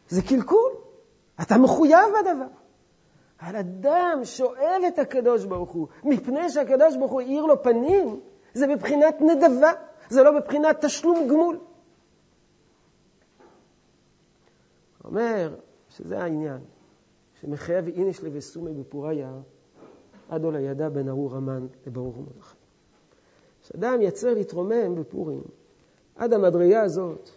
זה 0.09 0.21
קלקול. 0.21 0.86
אתה 1.41 1.57
מחויב 1.57 2.05
בדבר. 2.19 2.47
על 3.37 3.55
אדם 3.55 4.19
שאוהב 4.23 4.83
את 4.87 4.99
הקדוש 4.99 5.45
ברוך 5.45 5.71
הוא, 5.71 5.87
מפני 6.03 6.49
שהקדוש 6.49 6.97
ברוך 6.97 7.11
הוא 7.11 7.21
האיר 7.21 7.45
לו 7.45 7.63
פנים, 7.63 8.19
זה 8.53 8.67
בבחינת 8.67 9.21
נדבה, 9.21 9.71
זה 10.09 10.23
לא 10.23 10.39
בבחינת 10.39 10.85
תשלום 10.85 11.27
גמול. 11.27 11.59
אומר 15.05 15.55
שזה 15.89 16.19
העניין. 16.19 16.59
שמחייב 17.41 17.87
איניש 17.87 18.23
לבסומי 18.23 18.73
בפוריה, 18.73 19.31
עד 20.29 20.43
עולה 20.43 20.59
ידע 20.59 20.89
בין 20.89 21.09
ארור 21.09 21.35
המן 21.35 21.67
לברוך 21.87 22.17
ומרדכי. 22.17 22.55
כשאדם 23.61 24.01
יצר 24.01 24.33
להתרומם 24.33 24.95
בפורים, 24.95 25.41
עד 26.15 26.33
המדרגה 26.33 26.81
הזאת, 26.81 27.29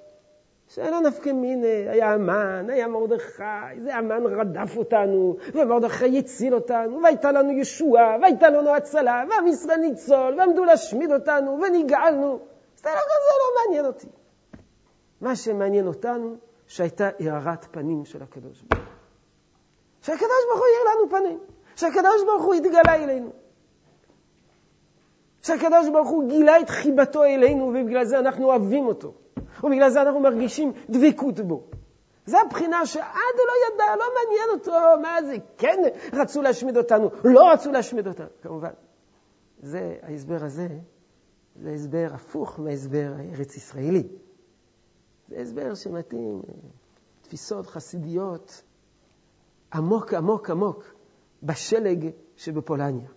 שאלה 0.75 1.01
נפקא 1.01 1.31
מיני, 1.31 1.89
היה 1.89 2.13
המן, 2.13 2.71
היה 2.71 2.89
מרדכי, 2.89 3.81
זה 3.83 3.97
המן 3.97 4.27
רדף 4.27 4.77
אותנו, 4.77 5.37
ומרדכי 5.55 6.19
הציל 6.19 6.55
אותנו, 6.55 7.03
והייתה 7.03 7.33
לנו 7.33 7.53
ישועה, 7.53 8.17
והייתה 8.23 8.51
לנו 8.51 8.75
הצלה, 8.75 9.25
ועם 9.31 9.47
ישראל 9.47 9.79
ניצול, 9.79 10.35
ועמדו 10.39 10.65
להשמיד 10.65 11.13
אותנו, 11.13 11.59
ונגאלנו. 11.63 12.39
זה 12.77 12.89
לא 12.89 13.65
מעניין 13.67 13.87
אותי. 13.87 14.07
מה 15.21 15.37
שמעניין 15.37 15.87
אותנו, 15.87 16.37
שהייתה 16.67 17.09
הארת 17.21 17.67
פנים 17.71 18.05
של 18.05 18.23
הקדוש 18.23 18.63
ברוך 18.63 18.85
הוא. 18.85 18.93
שהקדוש 20.03 20.45
ברוך 20.49 20.61
הוא 20.61 20.67
יאיר 20.67 20.95
לנו 20.95 21.11
פנים, 21.11 21.39
שהקדוש 21.77 22.25
ברוך 22.27 22.45
הוא 22.45 22.55
יתגלה 22.55 22.95
אלינו. 22.95 23.31
שהקדוש 25.43 25.89
ברוך 25.93 26.09
הוא 26.09 26.29
גילה 26.29 26.61
את 26.61 26.71
חיבתו 26.71 27.25
אלינו, 27.25 27.65
ובגלל 27.67 28.05
זה 28.05 28.19
אנחנו 28.19 28.47
אוהבים 28.47 28.87
אותו. 28.87 29.13
ובגלל 29.65 29.91
זה 29.91 30.03
אנחנו 30.03 30.21
מרגישים 30.21 30.73
דבקות 30.91 31.41
בו. 31.41 31.63
זה 32.27 32.41
הבחינה 32.41 32.87
שעד 32.87 33.37
לא 33.37 33.75
ידע, 33.75 33.97
לא 33.97 34.05
מעניין 34.15 34.49
אותו, 34.53 34.73
מה 35.03 35.23
זה, 35.27 35.37
כן 35.59 35.83
רצו 36.13 36.43
להשמיד 36.43 36.77
אותנו, 36.77 37.11
לא 37.25 37.53
רצו 37.53 37.73
להשמיד 37.73 38.07
אותנו, 38.07 38.27
כמובן. 38.43 38.71
זה, 39.63 39.97
ההסבר 40.03 40.45
הזה, 40.45 40.69
זה 41.57 41.71
הסבר 41.71 42.09
הפוך 42.15 42.61
מההסבר 42.61 43.13
הארץ-ישראלי. 43.19 44.09
זה 45.29 45.41
הסבר 45.41 45.75
שמתאים 45.75 46.43
תפיסות 47.23 47.67
חסידיות 47.67 48.63
עמוק 49.75 50.15
עמוק 50.15 50.51
עמוק 50.51 50.85
בשלג 51.43 52.11
שבפולניה. 52.37 53.09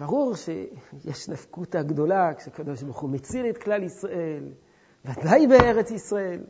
ברור 0.00 0.34
שיש 0.34 1.28
נפקותא 1.28 1.82
גדולה 1.82 2.34
כשקדוש 2.34 2.82
ברוך 2.82 3.00
הוא 3.00 3.10
מציל 3.10 3.46
את 3.50 3.58
כלל 3.58 3.82
ישראל, 3.82 4.44
ודאי 5.04 5.46
בארץ 5.46 5.90
ישראל. 5.90 6.40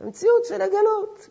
המציאות 0.00 0.44
של 0.44 0.60
הגלות, 0.62 1.28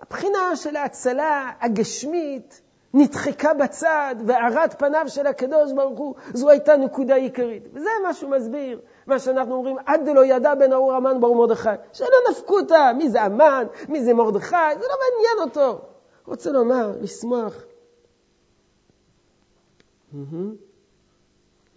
הבחינה 0.00 0.56
של 0.56 0.76
ההצלה 0.76 1.50
הגשמית 1.60 2.62
נדחקה 2.94 3.54
בצד, 3.54 4.14
והארת 4.26 4.78
פניו 4.78 5.04
של 5.08 5.26
הקדוש 5.26 5.72
ברוך 5.72 5.98
הוא, 5.98 6.14
זו 6.34 6.50
הייתה 6.50 6.76
נקודה 6.76 7.14
עיקרית. 7.14 7.62
וזה 7.72 7.90
מה 8.02 8.14
שהוא 8.14 8.30
מסביר, 8.30 8.80
מה 9.06 9.18
שאנחנו 9.18 9.54
אומרים, 9.54 9.76
עד 9.86 10.00
דלא 10.04 10.24
ידע 10.24 10.54
בין 10.54 10.72
ארור 10.72 10.92
המן 10.92 11.20
ברור 11.20 11.36
מרדכי. 11.36 11.68
שלא 11.92 12.16
נפקותא, 12.30 12.92
מי 12.96 13.10
זה 13.10 13.22
המן, 13.22 13.64
מי 13.88 14.04
זה 14.04 14.14
מרדכי, 14.14 14.56
זה 14.78 14.86
לא 14.88 14.96
מעניין 15.02 15.48
אותו. 15.48 15.80
רוצה 16.26 16.50
לומר, 16.50 16.92
לשמוח 17.00 17.64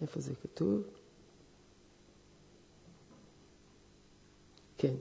איפה 0.02 0.20
זה 0.20 0.32
כתוב? 0.42 0.82
כן. 4.78 4.94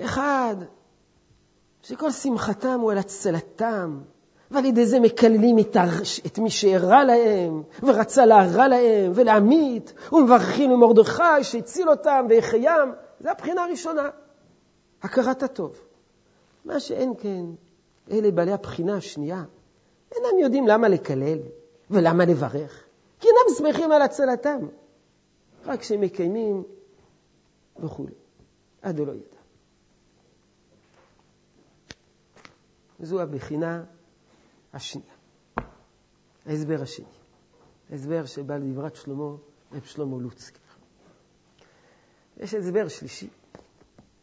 אחד, 0.00 0.56
שכל 1.82 2.10
שמחתם 2.10 2.80
הוא 2.80 2.92
על 2.92 2.98
הצלתם, 2.98 4.00
ועל 4.50 4.64
ידי 4.64 4.86
זה 4.86 5.00
מקללים 5.00 5.58
את, 5.58 5.76
הר... 5.76 5.90
את 6.26 6.38
מי 6.38 6.50
שהרע 6.50 7.04
להם, 7.04 7.62
ורצה 7.82 8.26
להרע 8.26 8.68
להם, 8.68 9.12
ולהמית, 9.14 9.92
ומברכים 10.12 10.70
למרדכי 10.70 11.42
שהציל 11.42 11.90
אותם, 11.90 12.26
ויחיים. 12.28 12.92
זו 13.20 13.28
הבחינה 13.28 13.64
הראשונה, 13.64 14.08
הכרת 15.02 15.42
הטוב. 15.42 15.80
מה 16.64 16.80
שאין 16.80 17.12
כן, 17.18 17.44
אלה 18.10 18.30
בעלי 18.30 18.52
הבחינה 18.52 18.96
השנייה, 18.96 19.44
אינם 20.14 20.38
יודעים 20.38 20.66
למה 20.68 20.88
לקלל 20.88 21.38
ולמה 21.90 22.24
לברך, 22.24 22.84
כי 23.20 23.28
אינם 23.28 23.58
שמחים 23.58 23.92
על 23.92 24.02
הצלתם, 24.02 24.58
רק 25.64 25.80
כשהם 25.80 26.00
מקיימים 26.00 26.62
וכו'. 27.78 28.06
עד 28.82 28.98
לא 28.98 29.12
ידע. 29.12 29.36
זו 33.00 33.20
הבחינה 33.20 33.84
השנייה, 34.72 35.14
ההסבר 36.46 36.82
השני, 36.82 37.06
ההסבר 37.90 38.26
שבא 38.26 38.56
לדברת 38.56 38.96
שלמה, 38.96 39.36
רב 39.72 39.84
שלמה 39.84 40.16
לוצקר. 40.20 40.60
יש 42.36 42.54
הסבר 42.54 42.88
שלישי, 42.88 43.28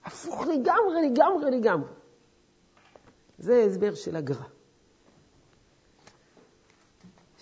הפוך 0.05 0.41
לגמרי, 0.41 1.09
לגמרי, 1.09 1.51
לגמרי. 1.51 1.89
זה 3.37 3.65
הסבר 3.67 3.95
של 3.95 4.15
הגר"א. 4.15 4.52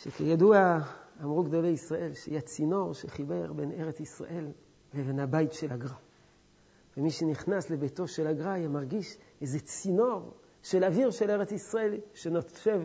שכידוע, 0.03 0.77
אמרו 1.23 1.43
גדולי 1.43 1.67
ישראל, 1.67 2.13
שהיא 2.13 2.37
הצינור 2.37 2.93
שחיבר 2.93 3.53
בין 3.53 3.71
ארץ 3.71 3.99
ישראל 3.99 4.47
לבין 4.93 5.19
הבית 5.19 5.53
של 5.53 5.71
הגר"א. 5.71 5.93
ומי 6.97 7.11
שנכנס 7.11 7.69
לביתו 7.69 8.07
של 8.07 8.27
הגר"א 8.27 8.49
היה 8.49 8.67
מרגיש 8.67 9.17
איזה 9.41 9.59
צינור 9.59 10.33
של 10.63 10.83
אוויר 10.83 11.11
של 11.11 11.31
ארץ 11.31 11.51
ישראל 11.51 11.97
שנושב 12.13 12.81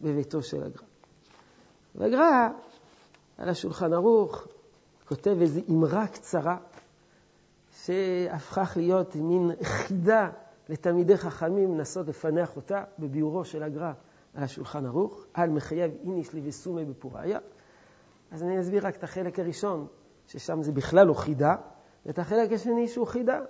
בביתו 0.00 0.42
של 0.42 0.62
הגר"א. 0.62 0.84
והגר"א, 1.94 2.48
על 3.38 3.48
השולחן 3.48 3.92
ערוך, 3.92 4.46
כותב 5.08 5.36
איזו 5.40 5.60
אמרה 5.70 6.06
קצרה, 6.06 6.56
שהפכה 7.72 8.62
להיות 8.76 9.16
מין 9.16 9.50
חידה 9.62 10.30
לתלמידי 10.68 11.16
חכמים 11.16 11.74
לנסות 11.74 12.08
לפענח 12.08 12.56
אותה 12.56 12.84
בביאורו 12.98 13.44
של 13.44 13.62
הגר"א 13.62 13.92
על 14.36 14.42
השולחן 14.42 14.86
ערוך, 14.86 15.26
על 15.34 15.50
מחייב 15.50 15.90
איניש 16.02 16.32
לי 16.32 16.40
וסומי 16.44 16.84
בפוריה. 16.84 17.38
אז 18.30 18.42
אני 18.42 18.60
אסביר 18.60 18.86
רק 18.86 18.96
את 18.96 19.04
החלק 19.04 19.38
הראשון, 19.38 19.86
ששם 20.26 20.62
זה 20.62 20.72
בכלל 20.72 21.06
לא 21.06 21.14
חידה, 21.14 21.56
ואת 22.06 22.18
החלק 22.18 22.52
השני 22.52 22.88
שהוא 22.88 23.06
חידה. 23.06 23.40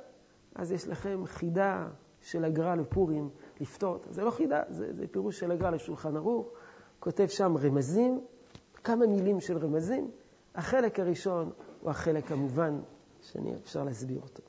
אז 0.55 0.73
יש 0.73 0.89
לכם 0.89 1.23
חידה 1.27 1.89
של 2.21 2.45
הגר"א 2.45 2.75
לפורים 2.75 3.29
לפתור. 3.61 3.99
זה 4.11 4.25
לא 4.25 4.31
חידה, 4.31 4.63
זה, 4.69 4.93
זה 4.97 5.07
פירוש 5.11 5.39
של 5.39 5.51
הגר"א 5.51 5.71
לשולחן 5.71 6.17
ערוך. 6.17 6.49
כותב 7.01 7.27
שם 7.27 7.57
רמזים, 7.57 8.21
כמה 8.85 9.07
מילים 9.07 9.41
של 9.41 9.59
רמזים. 9.59 10.11
החלק 10.55 11.01
הראשון 11.01 11.51
הוא 11.81 11.91
החלק 11.91 12.33
המובן, 12.33 12.81
שאני 13.21 13.55
אפשר 13.55 13.85
להסביר 13.85 14.21
אותו. 14.23 14.43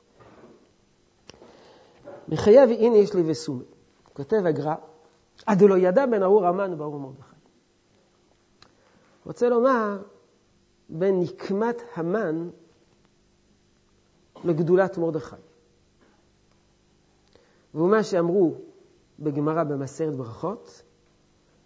מחייב 2.28 2.70
איניש 2.70 3.14
לי 3.14 3.30
וסומי. 3.30 3.64
כותב 4.12 4.46
הגר"א, 4.46 4.74
עד 5.46 5.62
לא 5.62 5.78
ידע 5.78 6.06
בין 6.06 6.22
ארור 6.22 6.46
המן 6.46 6.72
וברור 6.72 7.00
מרדכי. 7.00 7.36
רוצה 9.26 9.48
לומר, 9.48 9.98
בין 10.88 11.20
נקמת 11.20 11.82
המן 11.94 12.50
לגדולת 14.44 14.98
מרדכי. 14.98 15.36
והוא 17.74 17.90
מה 17.90 18.02
שאמרו 18.02 18.54
בגמרא 19.18 19.64
במסרת 19.64 20.16
ברכות, 20.16 20.82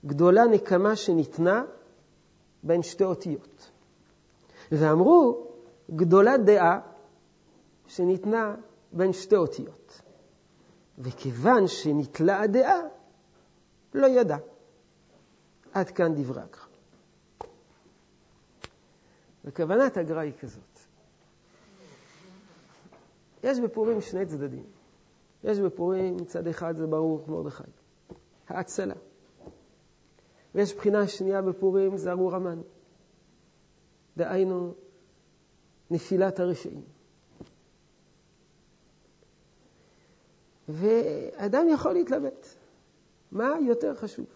גדולה 0.06 0.44
נקמה 0.44 0.96
שניתנה 0.96 1.64
בין 2.62 2.82
שתי 2.82 3.04
אותיות. 3.04 3.70
ואמרו, 4.72 5.46
גדולה 5.90 6.38
דעה 6.38 6.80
שניתנה 7.86 8.54
בין 8.92 9.12
שתי 9.12 9.36
אותיות. 9.36 10.00
וכיוון 10.98 11.66
שנתלה 11.66 12.40
הדעה, 12.40 12.78
לא 13.94 14.06
ידע. 14.06 14.36
עד 15.72 15.90
כאן 15.90 16.14
דברי 16.14 16.40
הגר"א. 16.40 16.66
וכוונת 19.44 19.96
הגר"א 19.96 20.20
היא 20.20 20.32
כזאת. 20.40 20.78
יש 23.42 23.60
בפורים 23.60 24.00
שני 24.00 24.26
צדדים. 24.26 24.64
יש 25.44 25.58
בפורים, 25.58 26.24
צד 26.24 26.46
אחד 26.46 26.76
זה 26.76 26.86
ברור 26.86 27.24
מרדכי, 27.28 27.62
האצלה. 28.48 28.94
ויש 30.54 30.74
בחינה 30.74 31.08
שנייה 31.08 31.42
בפורים, 31.42 31.96
זה 31.96 32.10
ארור 32.10 32.34
המן. 32.34 32.60
דהיינו, 34.16 34.74
נפילת 35.90 36.40
הרשעים. 36.40 36.82
ואדם 40.68 41.66
יכול 41.68 41.92
להתלבט. 41.92 42.61
מה 43.32 43.54
יותר 43.66 43.94
חשוב, 43.94 44.26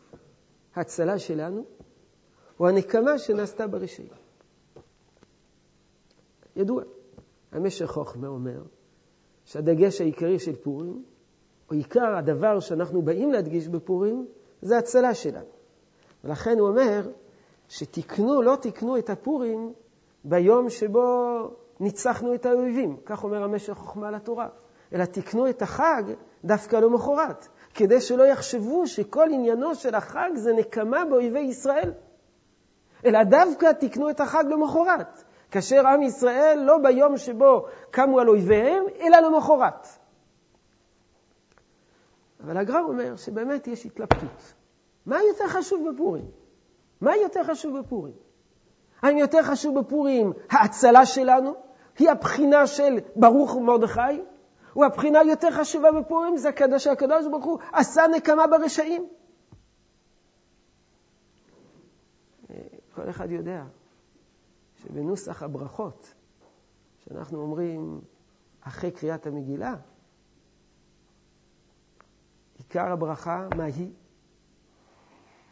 ההצלה 0.75 1.19
שלנו 1.19 1.65
או 2.61 2.69
הנקמה 2.69 3.19
שנעשתה 3.19 3.67
ברשעים? 3.67 4.09
ידוע, 6.57 6.83
המשך 7.53 7.87
חוכמה 7.87 8.29
אומר 8.29 8.63
שהדגש 9.45 10.01
העיקרי 10.01 10.39
של 10.39 10.57
פורים, 10.57 11.05
או 11.71 11.75
עיקר 11.75 12.17
הדבר 12.19 12.61
שאנחנו 12.61 13.03
באים 13.03 13.33
להדגיש 13.33 13.69
בפורים, 13.69 14.27
זה 14.63 14.79
הצלה 14.79 15.15
שלנו. 15.15 15.51
ולכן 16.25 16.59
הוא 16.59 16.69
אומר 16.69 17.11
שתקנו, 17.69 18.43
לא 18.43 18.57
תקנו 18.61 18.99
את 18.99 19.11
הפורים 19.11 19.73
ביום 20.25 20.71
שבו 20.71 21.01
ניצחנו 21.81 22.35
את 22.35 22.47
האויבים, 22.47 22.97
כך 23.05 23.25
אומר 23.25 23.43
המשך 23.43 23.73
חוכמה 23.73 24.11
לתורה, 24.11 24.49
אלא 24.93 25.05
תקנו 25.05 25.51
את 25.51 25.63
החג 25.63 26.03
דווקא 26.45 26.77
למחרת, 26.77 27.49
כדי 27.77 28.01
שלא 28.01 28.23
יחשבו 28.27 28.87
שכל 28.87 29.29
עניינו 29.33 29.75
של 29.75 29.95
החג 29.95 30.31
זה 30.35 30.53
נקמה 30.53 31.05
באויבי 31.05 31.41
ישראל. 31.41 31.93
אלא 33.05 33.23
דווקא 33.23 33.73
תקנו 33.73 34.11
את 34.11 34.21
החג 34.21 34.45
למחרת, 34.51 35.25
כאשר 35.51 35.87
עם 35.87 36.03
ישראל 36.03 36.59
לא 36.65 36.79
ביום 36.79 37.17
שבו 37.17 37.67
קמו 37.91 38.21
על 38.21 38.29
אויביהם, 38.29 38.85
אלא 39.01 39.19
למחרת. 39.19 39.87
אבל 42.45 42.57
הגר"א 42.57 42.81
אומר 42.81 43.17
שבאמת 43.17 43.67
יש 43.67 43.87
התלבטות. 43.87 44.55
מה 45.07 45.19
יותר 45.23 45.49
חשוב 45.49 45.91
בפורים? 45.91 46.25
מה 47.01 47.17
יותר 47.17 47.45
חשוב 47.45 47.79
בפורים? 47.79 48.15
האם 49.03 49.19
יותר 49.19 49.43
חשוב 49.43 49.79
בפורים 49.79 50.33
ההצלה 50.51 51.07
שלנו? 51.07 51.55
היא 51.99 52.11
הבחינה 52.11 52.67
של 52.67 52.99
ברוך 53.17 53.57
מרדכי? 53.57 54.21
או 54.77 54.85
הבחינה 54.85 55.21
היותר 55.21 55.51
חשובה 55.51 55.93
בפורים 55.93 56.37
זה 56.37 56.51
שהקדוש 56.79 57.27
ברוך 57.31 57.45
הוא 57.45 57.59
עשה 57.73 58.03
נקמה 58.17 58.47
ברשעים? 58.47 59.09
כל 62.95 63.11
אחד 63.11 63.31
יודע 63.31 63.65
שבנוסח 64.77 65.43
הברכות, 65.43 66.15
שאנחנו 66.99 67.41
אומרים 67.41 68.01
אחרי 68.61 68.91
קריאת 68.91 69.27
המגילה, 69.27 69.75
עיקר 72.59 72.93
הברכה, 72.93 73.49
מה 73.57 73.65
היא? 73.65 73.93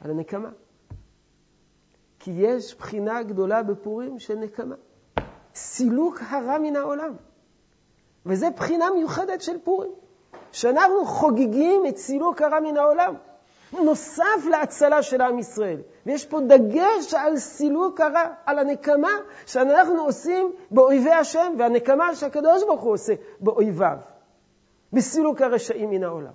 על 0.00 0.10
הנקמה. 0.10 0.50
כי 2.18 2.30
יש 2.30 2.74
בחינה 2.74 3.22
גדולה 3.22 3.62
בפורים 3.62 4.18
של 4.18 4.34
נקמה. 4.34 4.74
סילוק 5.54 6.20
הרע 6.20 6.58
מן 6.58 6.76
העולם. 6.76 7.14
וזו 8.26 8.46
בחינה 8.56 8.90
מיוחדת 8.90 9.42
של 9.42 9.58
פורים, 9.58 9.92
שאנחנו 10.52 11.04
חוגגים 11.04 11.86
את 11.88 11.96
סילוק 11.96 12.42
הרע 12.42 12.60
מן 12.60 12.76
העולם. 12.76 13.14
נוסף 13.72 14.46
להצלה 14.50 15.02
של 15.02 15.20
עם 15.20 15.38
ישראל. 15.38 15.80
ויש 16.06 16.26
פה 16.26 16.40
דגש 16.40 17.14
על 17.14 17.36
סילוק 17.36 18.00
הרע, 18.00 18.24
על 18.46 18.58
הנקמה 18.58 19.12
שאנחנו 19.46 20.02
עושים 20.04 20.52
באויבי 20.70 21.12
השם, 21.12 21.54
והנקמה 21.58 22.14
שהקדוש 22.14 22.62
ברוך 22.62 22.82
הוא 22.82 22.92
עושה 22.92 23.14
באויביו, 23.40 23.96
בסילוק 24.92 25.42
הרשעים 25.42 25.90
מן 25.90 26.04
העולם. 26.04 26.32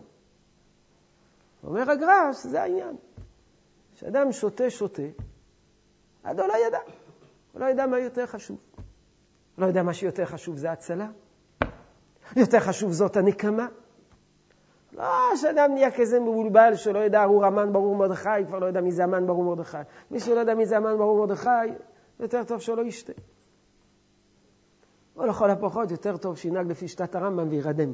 אומר 1.63 1.91
הגר"ש, 1.91 2.45
זה 2.45 2.61
העניין. 2.61 2.95
כשאדם 3.95 4.31
שותה, 4.31 4.69
שותה, 4.69 5.01
הוא 6.23 6.33
לא 6.33 6.67
ידע. 6.67 6.79
הוא 7.53 7.61
לא 7.61 7.65
ידע 7.65 7.85
מה 7.85 7.99
יותר 7.99 8.25
חשוב. 8.25 8.57
הוא 8.75 9.63
לא 9.63 9.65
יודע 9.65 9.83
מה 9.83 9.93
שיותר 9.93 10.25
חשוב 10.25 10.57
זה 10.57 10.71
הצלה. 10.71 11.07
יותר 12.35 12.59
חשוב 12.59 12.91
זאת 12.91 13.17
הנקמה. 13.17 13.67
לא 14.93 15.35
שאדם 15.35 15.71
נהיה 15.73 15.91
כזה 15.91 16.19
מבולבל 16.19 16.75
שלא 16.75 16.99
ידע, 16.99 17.23
הוא 17.23 17.45
המן 17.45 17.73
ברור 17.73 17.95
מרדכי, 17.95 18.29
כבר 18.47 18.59
לא 18.59 18.65
יודע 18.65 18.81
מי 18.81 18.91
זה 18.91 19.03
המן 19.03 19.27
ברור 19.27 19.43
מרדכי. 19.43 19.77
מי 20.11 20.19
שלא 20.19 20.39
יודע 20.39 20.55
מי 20.55 20.65
זה 20.65 20.77
המן 20.77 20.97
ברור 20.97 21.17
מרדכי, 21.17 21.49
יותר 22.19 22.43
טוב 22.43 22.61
שלא 22.61 22.81
ישתה. 22.81 23.13
או 25.17 25.25
לכל 25.25 25.49
הפחות, 25.49 25.91
יותר 25.91 26.17
טוב 26.17 26.37
שינהג 26.37 26.67
לפי 26.67 26.87
שיטת 26.87 27.15
הרמב"ם 27.15 27.49
וירדם. 27.49 27.93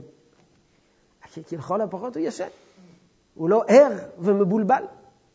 כי, 1.44 1.58
לכל 1.58 1.82
הפחות 1.82 2.18
הוא 2.18 2.26
ישן. 2.26 2.48
הוא 3.36 3.50
לא 3.50 3.64
ער 3.68 3.92
ומבולבל. 4.20 4.84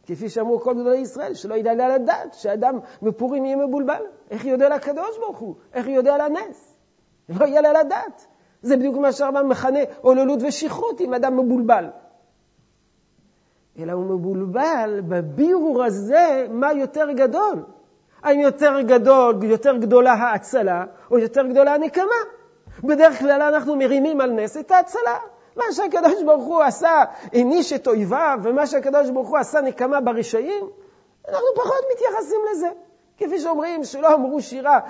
כפי 0.06 0.28
שאמרו 0.28 0.60
כל 0.60 0.74
גדולי 0.74 0.98
ישראל, 0.98 1.34
שלא 1.34 1.54
ידע 1.54 1.74
לה 1.74 1.88
לדעת 1.88 2.34
שאדם 2.34 2.78
בפורים 3.02 3.44
יהיה 3.44 3.56
מבולבל. 3.56 4.02
איך 4.30 4.44
יודע 4.44 4.68
לקדוש 4.68 5.18
ברוך 5.18 5.38
הוא? 5.38 5.54
איך 5.72 5.86
יודע 5.86 6.18
לנס? 6.18 6.74
לא 7.28 7.44
יהיה 7.44 7.60
לה 7.60 7.72
לדעת. 7.72 8.26
זה 8.62 8.76
בדיוק 8.76 8.96
מה 8.96 9.12
שהרמב"ם 9.12 9.48
מכנה 9.48 9.78
עוללות 10.00 10.38
ושכרות 10.42 11.00
עם 11.00 11.14
אדם 11.14 11.36
מבולבל. 11.36 11.84
אלא 13.78 13.92
הוא 13.92 14.04
מבולבל 14.04 15.00
בבירור 15.08 15.84
הזה 15.84 16.46
מה 16.50 16.72
יותר 16.72 17.10
גדול. 17.10 17.64
האם 18.22 18.40
יותר 18.40 18.80
גדול, 18.80 19.44
יותר 19.44 19.76
גדולה 19.76 20.12
ההצלה, 20.12 20.84
או 21.10 21.18
יותר 21.18 21.46
גדולה 21.46 21.74
הנקמה? 21.74 22.20
בדרך 22.84 23.18
כלל 23.18 23.42
אנחנו 23.42 23.76
מרימים 23.76 24.20
על 24.20 24.30
נס 24.30 24.56
את 24.56 24.70
ההצלה. 24.70 25.18
מה 25.56 25.64
שהקדוש 25.72 26.22
ברוך 26.22 26.44
הוא 26.44 26.62
עשה, 26.62 27.04
העניש 27.32 27.72
את 27.72 27.86
אויביו, 27.86 28.38
ומה 28.42 28.66
שהקדוש 28.66 29.10
ברוך 29.10 29.28
הוא 29.28 29.38
עשה 29.38 29.60
נקמה 29.60 30.00
ברשעים, 30.00 30.64
אנחנו 31.28 31.46
פחות 31.56 31.84
מתייחסים 31.92 32.40
לזה. 32.52 32.68
כפי 33.20 33.40
שאומרים 33.40 33.84
שלא 33.84 34.14
אמרו 34.14 34.42
שירה, 34.42 34.80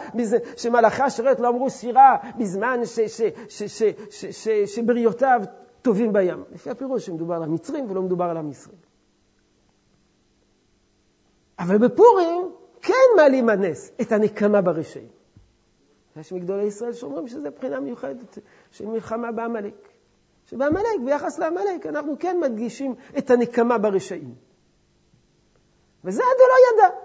שמלאכי 0.56 1.02
השרת 1.02 1.40
לא 1.40 1.48
אמרו 1.48 1.70
שירה 1.70 2.16
בזמן 2.38 2.80
שבריותיו 4.66 5.40
טובים 5.82 6.12
בים. 6.12 6.44
לפי 6.52 6.70
הפירוש 6.70 7.06
שמדובר 7.06 7.34
על 7.34 7.42
המצרים 7.42 7.90
ולא 7.90 8.02
מדובר 8.02 8.24
על 8.24 8.36
עם 8.36 8.50
ישראל. 8.50 8.76
אבל 11.58 11.78
בפורים 11.78 12.52
כן 12.82 13.08
מעלים 13.16 13.48
הנס, 13.48 13.92
את 14.00 14.12
הנקמה 14.12 14.60
ברשעים. 14.60 15.08
יש 16.16 16.32
מגדולי 16.32 16.64
ישראל 16.64 16.92
שאומרים 16.92 17.28
שזו 17.28 17.48
בחינה 17.56 17.80
מיוחדת 17.80 18.38
של 18.70 18.86
מלחמה 18.86 19.32
בעמלק. 19.32 19.88
שבעמלק, 20.46 21.00
ביחס 21.04 21.38
לעמלק, 21.38 21.86
אנחנו 21.86 22.16
כן 22.18 22.40
מדגישים 22.40 22.94
את 23.18 23.30
הנקמה 23.30 23.78
ברשעים. 23.78 24.34
וזה 26.04 26.22
עד 26.22 26.38
לא 26.38 26.84
ידע. 26.84 26.99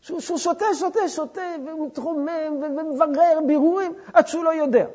שהוא, 0.00 0.20
שהוא 0.20 0.38
שותה, 0.38 0.64
שותה, 0.74 1.08
שותה, 1.08 1.40
ומתרומם, 1.66 2.62
ומברר 2.62 3.38
בירורים, 3.46 3.92
עד 4.12 4.26
שהוא 4.26 4.44
לא 4.44 4.50
יודע. 4.50 4.86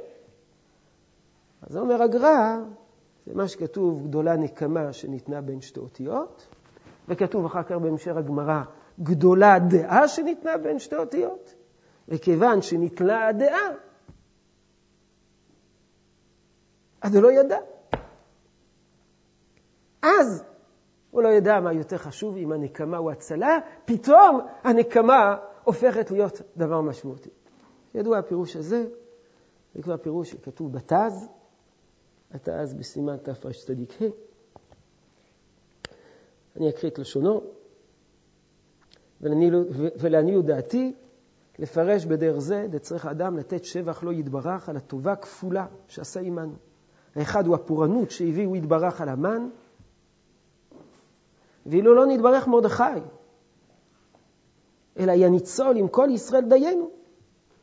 אז 1.62 1.78
אומר 1.78 2.04
הגר"א, 2.04 2.58
זה 3.26 3.34
מה 3.36 3.48
שכתוב, 3.48 4.08
גדולה 4.08 4.36
נקמה 4.36 4.94
שניתנה 4.94 5.41
בין 5.41 5.62
שתי 5.62 5.80
אותיות, 5.80 6.48
וכתוב 7.08 7.46
אחר 7.46 7.63
כך 7.63 7.72
בהמשך 7.72 8.15
הגמרא, 8.15 8.62
גדולה 9.00 9.60
דעה 9.60 10.08
שניתנה 10.08 10.58
בין 10.58 10.80
שתי 10.80 10.96
אותיות, 10.96 11.54
וכיוון 12.08 12.62
שניתנה 12.62 13.28
הדעה, 13.28 13.70
אז 17.02 17.15
הוא 17.15 17.24
לא 17.24 17.32
ידע. 17.32 17.58
אז 20.02 20.44
הוא 21.15 21.23
לא 21.23 21.30
ידע 21.30 21.60
מה 21.60 21.73
יותר 21.73 21.97
חשוב, 21.97 22.38
אם 22.38 22.51
הנקמה 22.51 22.97
או 22.97 23.12
הצלה, 23.12 23.60
פתאום 23.86 24.39
הנקמה 24.63 25.36
הופכת 25.63 26.12
להיות 26.12 26.41
דבר 26.58 26.82
משמעותי. 26.82 27.30
ידוע 27.93 28.17
הפירוש 28.17 28.56
הזה, 28.56 28.86
זה 29.75 29.82
כבר 29.82 29.97
פירוש 29.97 30.32
שכתוב 30.32 30.73
בתז, 30.73 31.30
התז 32.32 32.73
בסימן 32.73 33.17
תרצ"ה. 33.17 33.49
אני 36.58 36.69
אקריא 36.69 36.91
את 36.91 36.99
לשונו, 36.99 37.41
ולעניות 39.99 40.45
דעתי, 40.45 40.93
לפרש 41.60 42.06
בדרך 42.06 42.39
זה, 42.39 42.67
דצריך 42.69 43.06
האדם 43.06 43.38
לתת 43.38 43.65
שבח 43.65 44.04
לא 44.04 44.13
יתברך 44.13 44.69
על 44.69 44.78
הטובה 44.78 45.15
כפולה 45.15 45.65
שעשה 45.88 46.19
עמנו. 46.19 46.56
האחד 47.15 47.47
הוא 47.47 47.56
הפורענות 47.56 48.12
שהביאו 48.12 48.56
יתברך 48.56 49.01
על 49.01 49.10
המן, 49.10 49.49
ואילו 51.65 51.95
לא 51.95 52.06
נתברך 52.06 52.47
מרדכי, 52.47 52.84
אלא 54.99 55.12
יהיה 55.12 55.30
ניצול 55.30 55.78
עם 55.78 55.88
כל 55.88 56.08
ישראל 56.12 56.41
דיינו, 56.41 56.89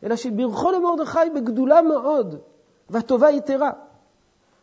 אלא 0.02 0.16
שברכו 0.16 0.70
למרדכי 0.70 1.30
בגדולה 1.34 1.82
מאוד, 1.82 2.40
והטובה 2.90 3.30
יתרה. 3.30 3.70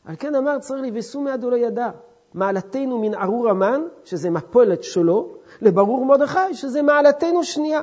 על 0.06 0.16
כן 0.16 0.36
אמר 0.36 0.60
צריך 0.60 0.82
לבסו 0.84 1.22
מיד 1.22 1.44
ולא 1.44 1.56
ידע, 1.56 1.90
מעלתנו 2.34 3.00
מן 3.00 3.16
ארור 3.16 3.50
המן, 3.50 3.82
שזה 4.04 4.30
מפולת 4.30 4.84
שלו, 4.84 5.36
לברור 5.62 6.06
מרדכי, 6.06 6.54
שזה 6.54 6.82
מעלתנו 6.82 7.44
שנייה. 7.44 7.82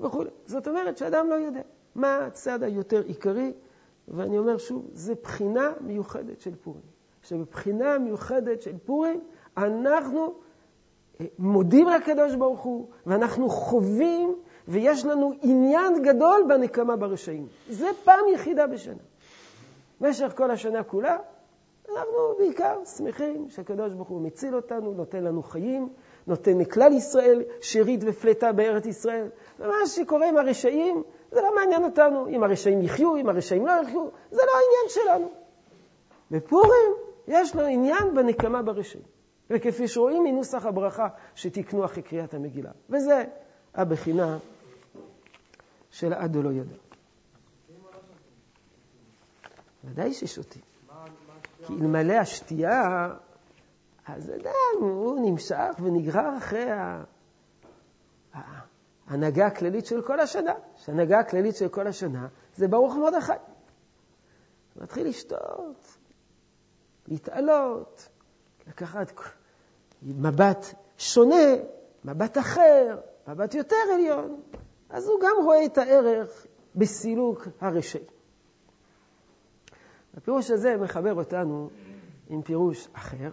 וכו'. 0.00 0.24
זאת 0.46 0.68
אומרת 0.68 0.98
שאדם 0.98 1.30
לא 1.30 1.34
יודע 1.34 1.60
מה 1.94 2.18
הצד 2.26 2.62
היותר 2.62 3.02
עיקרי, 3.06 3.52
ואני 4.08 4.38
אומר 4.38 4.58
שוב, 4.58 4.86
זה 4.92 5.14
בחינה 5.22 5.72
מיוחדת 5.80 6.40
של 6.40 6.54
פורים. 6.54 6.82
שבבחינה 7.22 7.98
מיוחדת 7.98 8.62
של 8.62 8.78
פורים, 8.84 9.20
אנחנו 9.56 10.34
מודים 11.38 11.88
לקדוש 11.88 12.34
ברוך 12.34 12.60
הוא, 12.60 12.86
ואנחנו 13.06 13.48
חווים, 13.48 14.36
ויש 14.68 15.04
לנו 15.04 15.32
עניין 15.42 16.02
גדול 16.02 16.44
בנקמה 16.48 16.96
ברשעים. 16.96 17.46
זה 17.68 17.86
פעם 18.04 18.24
יחידה 18.34 18.66
בשנה. 18.66 19.02
במשך 20.00 20.32
כל 20.36 20.50
השנה 20.50 20.82
כולה, 20.82 21.16
אנחנו 21.90 22.34
בעיקר 22.38 22.84
שמחים 22.84 23.46
שהקדוש 23.48 23.92
ברוך 23.94 24.08
הוא 24.08 24.20
מציל 24.20 24.56
אותנו, 24.56 24.92
נותן 24.92 25.24
לנו 25.24 25.42
חיים, 25.42 25.88
נותן 26.26 26.58
לכלל 26.58 26.92
ישראל 26.92 27.42
שארית 27.60 28.00
ופלטה 28.06 28.52
בארץ 28.52 28.86
ישראל. 28.86 29.26
ומה 29.60 29.86
שקורה 29.86 30.28
עם 30.28 30.36
הרשעים, 30.36 31.02
זה 31.30 31.40
לא 31.40 31.54
מעניין 31.54 31.84
אותנו. 31.84 32.28
אם 32.28 32.44
הרשעים 32.44 32.82
יחיו, 32.82 33.16
אם 33.16 33.28
הרשעים 33.28 33.66
לא 33.66 33.72
יחיו, 33.82 34.06
זה 34.30 34.40
לא 34.46 34.52
העניין 34.52 34.88
שלנו. 34.88 35.30
בפורים 36.30 36.92
יש 37.28 37.54
לו 37.56 37.62
עניין 37.62 38.14
בנקמה 38.14 38.62
ברשעים. 38.62 39.04
וכפי 39.50 39.88
שרואים 39.88 40.24
מנוסח 40.24 40.66
הברכה 40.66 41.08
שתיקנו 41.34 41.84
אחרי 41.84 42.02
קריאת 42.02 42.34
המגילה. 42.34 42.70
וזה 42.90 43.24
הבחינה 43.74 44.38
של 45.90 46.12
עד 46.12 46.36
לא 46.36 46.52
ידע. 46.52 46.74
ודאי 49.84 50.12
ששותים. 50.12 50.62
כי 51.66 51.72
אלמלא 51.72 52.12
השתייה, 52.12 53.08
אז 54.06 54.30
אדם, 54.30 54.80
הוא 54.80 55.30
נמשך 55.30 55.74
ונגרר 55.82 56.38
אחרי 56.38 56.66
הנהגה 59.06 59.46
הכללית 59.46 59.86
של 59.86 60.02
כל 60.02 60.20
השנה, 60.20 60.54
שהנהגה 60.76 61.18
הכללית 61.18 61.56
של 61.56 61.68
כל 61.68 61.86
השנה 61.86 62.28
זה 62.56 62.68
ברוך 62.68 62.94
מרדכי. 62.94 63.32
מתחיל 64.76 65.08
לשתות, 65.08 65.98
להתעלות, 67.08 68.08
לקחת 68.68 69.12
מבט 70.02 70.74
שונה, 70.98 71.54
מבט 72.04 72.38
אחר, 72.38 73.00
מבט 73.28 73.54
יותר 73.54 73.76
עליון, 73.94 74.40
אז 74.90 75.08
הוא 75.08 75.20
גם 75.22 75.44
רואה 75.44 75.64
את 75.64 75.78
הערך 75.78 76.46
בסילוק 76.74 77.48
הרשעים. 77.60 78.04
הפירוש 80.16 80.50
הזה 80.50 80.76
מחבר 80.76 81.14
אותנו 81.14 81.70
עם 82.28 82.42
פירוש 82.42 82.88
אחר, 82.92 83.30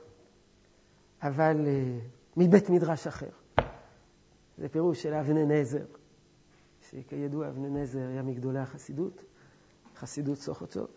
אבל 1.22 1.58
uh, 1.66 2.38
מבית 2.38 2.70
מדרש 2.70 3.08
אחר. 3.08 3.30
זה 4.58 4.70
פירוש 4.70 5.04
של 5.04 5.14
אבני 5.14 5.46
נזר, 5.46 5.86
שכידוע 6.82 7.50
אבני 7.50 7.70
נזר 7.70 8.00
היה 8.00 8.22
מגדולי 8.22 8.60
החסידות, 8.60 9.24
חסידות 9.96 10.38
סוכותו. 10.38 10.88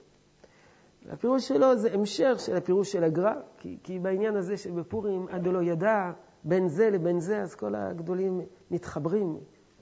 הפירוש 1.11 1.49
שלו 1.49 1.77
זה 1.77 1.95
המשך 1.95 2.35
של 2.39 2.57
הפירוש 2.57 2.93
של 2.93 3.05
הגר"א, 3.05 3.33
כי, 3.59 3.79
כי 3.83 3.99
בעניין 3.99 4.37
הזה 4.37 4.57
שבפורים 4.57 5.27
עד 5.31 5.47
לא 5.47 5.63
ידע 5.63 6.11
בין 6.45 6.69
זה 6.69 6.91
לבין 6.91 7.21
זה, 7.21 7.43
אז 7.43 7.55
כל 7.55 7.75
הגדולים 7.75 8.41
מתחברים, 8.71 9.39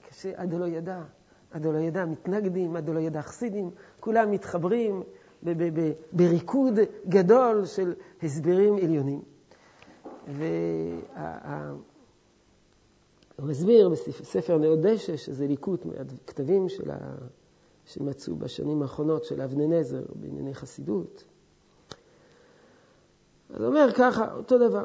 כשעד 0.09 0.53
לא 0.53 0.65
ידע, 0.65 1.01
עד 1.51 1.65
לא 1.65 1.77
ידע 1.77 2.05
מתנגדים, 2.05 2.75
עד 2.75 2.89
לא 2.89 2.99
ידע 2.99 3.21
חסידים, 3.21 3.71
כולם 3.99 4.31
מתחברים 4.31 5.03
בריקוד 6.13 6.79
גדול 7.09 7.65
של 7.65 7.93
הסברים 8.23 8.75
עליונים. 8.75 9.21
והוא 10.27 11.79
מסביר 13.39 13.89
בספר 13.89 14.57
נאות 14.57 14.81
דשא, 14.81 15.17
שזה 15.17 15.47
ליקוט 15.47 15.85
מהכתבים 15.85 16.69
של 16.69 16.91
ה... 16.91 16.97
שמצאו 17.85 18.35
בשנים 18.35 18.81
האחרונות 18.81 19.23
של 19.23 19.41
אבני 19.41 19.67
נזר 19.67 20.01
בענייני 20.15 20.53
חסידות. 20.53 21.23
אז 23.53 23.63
אומר 23.63 23.89
ככה, 23.95 24.33
אותו 24.33 24.57
דבר. 24.57 24.83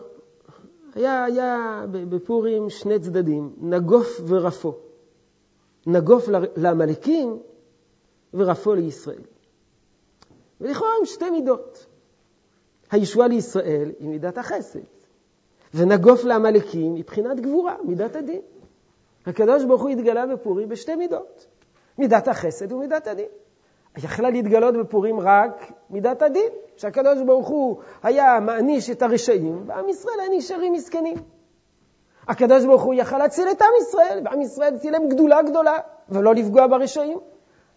היה, 0.94 1.24
היה 1.24 1.84
בפורים 1.90 2.70
שני 2.70 2.98
צדדים, 2.98 3.56
נגוף 3.60 4.20
ורפו. 4.26 4.74
נגוף 5.86 6.28
לעמלקים 6.56 7.38
ורפו 8.34 8.74
לישראל. 8.74 9.22
ולכאורה 10.60 10.90
הם 11.00 11.06
שתי 11.06 11.30
מידות. 11.30 11.86
הישועה 12.90 13.28
לישראל 13.28 13.92
היא 13.98 14.08
מידת 14.08 14.38
החסד, 14.38 14.80
ונגוף 15.74 16.24
לעמלקים 16.24 16.94
מבחינת 16.94 17.40
גבורה, 17.40 17.76
מידת 17.84 18.16
הדין. 18.16 18.40
הקדוש 19.26 19.64
ברוך 19.64 19.82
הוא 19.82 19.90
התגלה 19.90 20.26
בפורים 20.26 20.68
בשתי 20.68 20.96
מידות, 20.96 21.46
מידת 21.98 22.28
החסד 22.28 22.72
ומידת 22.72 23.06
הדין. 23.06 23.28
יכלה 23.98 24.30
להתגלות 24.30 24.74
בפורים 24.76 25.20
רק 25.20 25.72
מידת 25.90 26.22
הדין, 26.22 26.52
שהקדוש 26.76 27.22
ברוך 27.26 27.48
הוא 27.48 27.76
היה 28.02 28.40
מעניש 28.40 28.90
את 28.90 29.02
הרשעים, 29.02 29.64
ועם 29.66 29.88
ישראל 29.88 30.20
היה 30.20 30.28
נשארים 30.38 30.72
מסכנים. 30.72 31.16
הקדוש 32.28 32.64
ברוך 32.64 32.82
הוא 32.82 32.94
יכל 32.94 33.18
להציל 33.18 33.48
את 33.50 33.62
עם 33.62 33.68
ישראל, 33.82 34.22
ועם 34.24 34.42
ישראל 34.42 34.78
צילם 34.78 35.08
גדולה 35.08 35.42
גדולה, 35.42 35.78
ולא 36.08 36.34
לפגוע 36.34 36.66
ברשעים. 36.66 37.18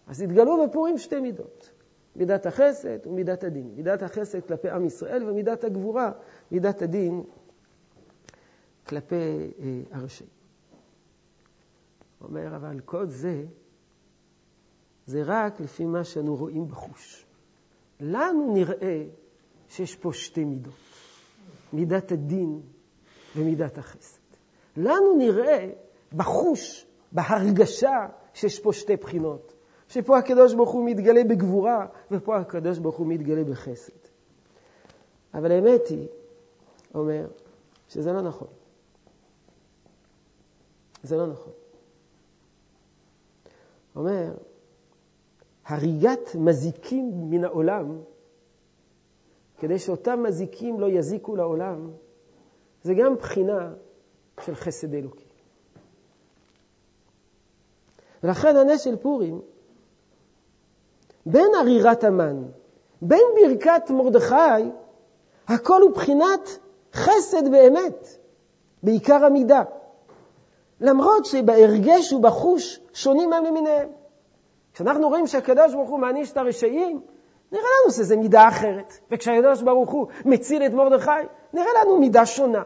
אז 0.06 0.22
התגלו 0.22 0.66
בפורים 0.66 0.98
שתי 0.98 1.20
מידות, 1.20 1.70
מידת 2.16 2.46
החסד 2.46 3.06
ומידת 3.06 3.44
הדין. 3.44 3.70
מידת 3.76 4.02
החסד 4.02 4.40
כלפי 4.40 4.70
עם 4.70 4.84
ישראל 4.84 5.30
ומידת 5.30 5.64
הגבורה, 5.64 6.10
מידת 6.50 6.82
הדין 6.82 7.22
כלפי 8.88 9.14
אה, 9.14 9.80
הרשעים. 9.92 10.30
אומר, 12.20 12.56
אבל 12.56 12.80
כל 12.84 13.06
זה, 13.06 13.44
זה 15.10 15.22
רק 15.26 15.60
לפי 15.60 15.84
מה 15.84 16.04
שאנו 16.04 16.36
רואים 16.36 16.68
בחוש. 16.68 17.26
לנו 18.00 18.54
נראה 18.54 19.04
שיש 19.68 19.96
פה 19.96 20.12
שתי 20.12 20.44
מידות, 20.44 20.74
מידת 21.72 22.12
הדין 22.12 22.60
ומידת 23.36 23.78
החסד. 23.78 24.20
לנו 24.76 25.16
נראה 25.18 25.70
בחוש, 26.12 26.86
בהרגשה, 27.12 28.06
שיש 28.34 28.60
פה 28.60 28.72
שתי 28.72 28.96
בחינות. 28.96 29.52
שפה 29.88 30.18
הקדוש 30.18 30.54
ברוך 30.54 30.70
הוא 30.70 30.86
מתגלה 30.86 31.24
בגבורה, 31.24 31.86
ופה 32.10 32.36
הקדוש 32.36 32.78
ברוך 32.78 32.96
הוא 32.96 33.06
מתגלה 33.06 33.44
בחסד. 33.44 33.92
אבל 35.34 35.52
האמת 35.52 35.88
היא, 35.88 36.08
אומר, 36.94 37.26
שזה 37.88 38.12
לא 38.12 38.22
נכון. 38.22 38.48
זה 41.02 41.16
לא 41.16 41.26
נכון. 41.26 41.52
אומר, 43.96 44.34
הריגת 45.66 46.34
מזיקים 46.34 47.30
מן 47.30 47.44
העולם, 47.44 47.98
כדי 49.58 49.78
שאותם 49.78 50.22
מזיקים 50.22 50.80
לא 50.80 50.86
יזיקו 50.86 51.36
לעולם, 51.36 51.90
זה 52.82 52.94
גם 52.94 53.16
בחינה 53.16 53.72
של 54.40 54.54
חסד 54.54 54.94
אלוקי. 54.94 55.24
ולכן 58.22 58.56
הנס 58.56 58.80
של 58.80 58.96
פורים, 58.96 59.40
בין 61.26 61.50
ערירת 61.60 62.04
המן, 62.04 62.42
בין 63.02 63.22
ברכת 63.36 63.90
מרדכי, 63.90 64.70
הכל 65.48 65.82
הוא 65.82 65.90
בחינת 65.90 66.58
חסד 66.92 67.50
באמת, 67.50 68.08
בעיקר 68.82 69.24
המידה. 69.24 69.62
למרות 70.80 71.24
שבהרגש 71.24 72.12
ובחוש 72.12 72.80
שונים 72.92 73.32
הם 73.32 73.44
למיניהם. 73.44 73.88
כשאנחנו 74.72 75.08
רואים 75.08 75.26
שהקדוש 75.26 75.74
ברוך 75.74 75.90
הוא 75.90 75.98
מעניש 75.98 76.32
את 76.32 76.36
הרשעים, 76.36 77.00
נראה 77.52 77.64
לנו 77.82 77.92
שזה 77.92 78.16
מידה 78.16 78.48
אחרת. 78.48 78.98
וכשהקדוש 79.10 79.62
ברוך 79.62 79.90
הוא 79.90 80.06
מציל 80.24 80.66
את 80.66 80.72
מרדכי, 80.72 81.10
נראה 81.52 81.70
לנו 81.84 81.98
מידה 81.98 82.26
שונה. 82.26 82.62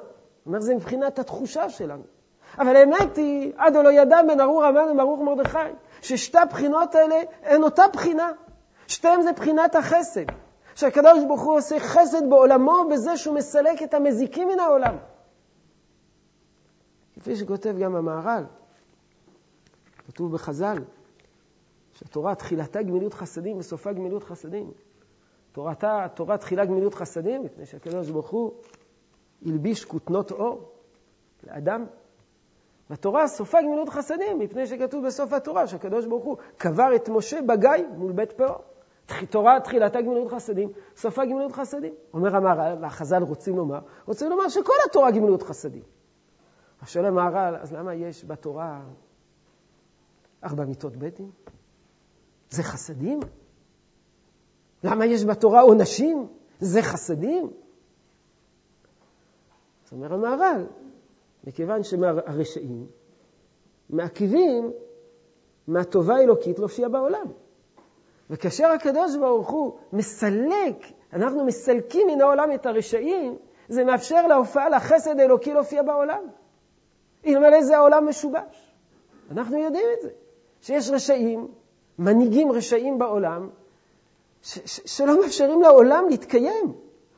אומר, 0.46 0.60
זה 0.60 0.74
מבחינת 0.74 1.18
התחושה 1.18 1.70
שלנו. 1.70 2.02
אבל 2.58 2.76
האמת 2.76 3.16
היא, 3.16 3.52
עד 3.56 3.76
לא 3.76 3.92
ידע 3.92 4.22
בין 4.22 4.40
ארור 4.40 4.64
המן 4.64 4.90
וברוך 4.92 5.20
מרדכי, 5.20 5.58
ששתי 6.02 6.38
הבחינות 6.38 6.94
האלה 6.94 7.20
הן 7.42 7.62
אותה 7.62 7.84
בחינה. 7.92 8.30
שתיהן 8.86 9.22
זה 9.22 9.32
בחינת 9.32 9.74
החסד. 9.74 10.24
שהקדוש 10.74 11.24
ברוך 11.24 11.42
הוא 11.42 11.56
עושה 11.56 11.80
חסד 11.80 12.30
בעולמו 12.30 12.84
בזה 12.90 13.16
שהוא 13.16 13.34
מסלק 13.34 13.82
את 13.82 13.94
המזיקים 13.94 14.48
מן 14.48 14.60
העולם. 14.60 14.96
כפי 17.20 17.36
שכותב 17.36 17.78
גם 17.78 17.96
המהר"ל, 17.96 18.44
כתוב 20.06 20.32
בחז"ל, 20.32 20.78
שהתורה 22.04 22.34
תחילתה 22.34 22.82
גמילות 22.82 23.14
חסדים 23.14 23.56
וסופה 23.56 23.92
גמילות 23.92 24.24
חסדים. 24.24 24.70
תורתה, 25.52 26.06
תורה 26.14 26.38
תחילה 26.38 26.64
גמילות 26.64 26.94
חסדים, 26.94 27.42
מפני 27.42 27.66
שהקדוש 27.66 28.10
ברוך 28.10 28.30
הוא 28.30 28.52
הלביש 29.46 29.84
כותנות 29.84 30.30
אור 30.30 30.72
לאדם. 31.46 31.86
והתורה 32.90 33.28
סופה 33.28 33.58
גמילות 33.62 33.88
חסדים, 33.88 34.38
מפני 34.38 34.66
שכתוב 34.66 35.06
בסוף 35.06 35.32
התורה 35.32 35.66
שהקדוש 35.66 36.06
ברוך 36.06 36.24
הוא 36.24 36.36
קבר 36.56 36.94
את 36.96 37.08
משה 37.08 37.42
בגיא 37.42 37.86
מול 37.96 38.12
בית 38.12 38.32
פאור. 38.32 38.58
תורה 39.30 39.60
תחילתה 39.60 40.00
גמילות 40.00 40.32
חסדים, 40.32 40.72
סופה 40.96 41.24
גמילות 41.24 41.52
חסדים. 41.52 41.94
אומר 42.14 42.36
המהר"ל, 42.36 42.78
והחז"ל 42.80 43.22
רוצים 43.22 43.56
לומר, 43.56 43.78
רוצים 44.06 44.30
לומר 44.30 44.48
שכל 44.48 44.72
התורה 44.86 45.10
גמילות 45.10 45.42
חסדים. 45.42 45.82
אז 46.82 46.88
שואל 46.88 47.04
המהר"ל, 47.04 47.56
אז 47.56 47.72
למה 47.72 47.94
יש 47.94 48.24
בתורה 48.24 48.82
ארבע 50.44 50.64
מיתות 50.64 50.96
בית 50.96 51.16
דין? 51.16 51.30
זה 52.50 52.62
חסדים? 52.62 53.20
למה 54.84 55.06
יש 55.06 55.24
בתורה 55.24 55.60
עונשים? 55.60 56.26
זה 56.60 56.82
חסדים? 56.82 57.50
אז 59.86 59.92
אומר 59.92 60.14
המהר"ל, 60.14 60.66
מכיוון 61.44 61.82
שהרשעים 61.82 62.86
מעכבים 63.90 64.72
מהטובה 65.68 66.16
האלוקית 66.16 66.58
להופיע 66.58 66.88
בעולם. 66.88 67.26
וכאשר 68.30 68.66
הקדוש 68.66 69.16
ברוך 69.16 69.50
הוא 69.50 69.78
מסלק, 69.92 70.76
אנחנו 71.12 71.44
מסלקים 71.44 72.06
מן 72.06 72.20
העולם 72.20 72.52
את 72.52 72.66
הרשעים, 72.66 73.36
זה 73.68 73.84
מאפשר 73.84 74.26
להופעה 74.26 74.68
לחסד 74.68 75.20
האלוקי 75.20 75.52
להופיע 75.54 75.82
בעולם. 75.82 76.22
אלמלא 77.26 77.62
זה 77.62 77.76
העולם 77.76 78.08
משובש. 78.08 78.74
אנחנו 79.30 79.58
יודעים 79.58 79.86
את 79.96 80.02
זה, 80.02 80.08
שיש 80.60 80.90
רשעים, 80.90 81.48
מנהיגים 81.98 82.52
רשעים 82.52 82.98
בעולם, 82.98 83.48
ש- 84.42 84.58
ש- 84.64 84.80
שלא 84.96 85.20
מאפשרים 85.20 85.62
לעולם 85.62 86.04
להתקיים, 86.10 86.72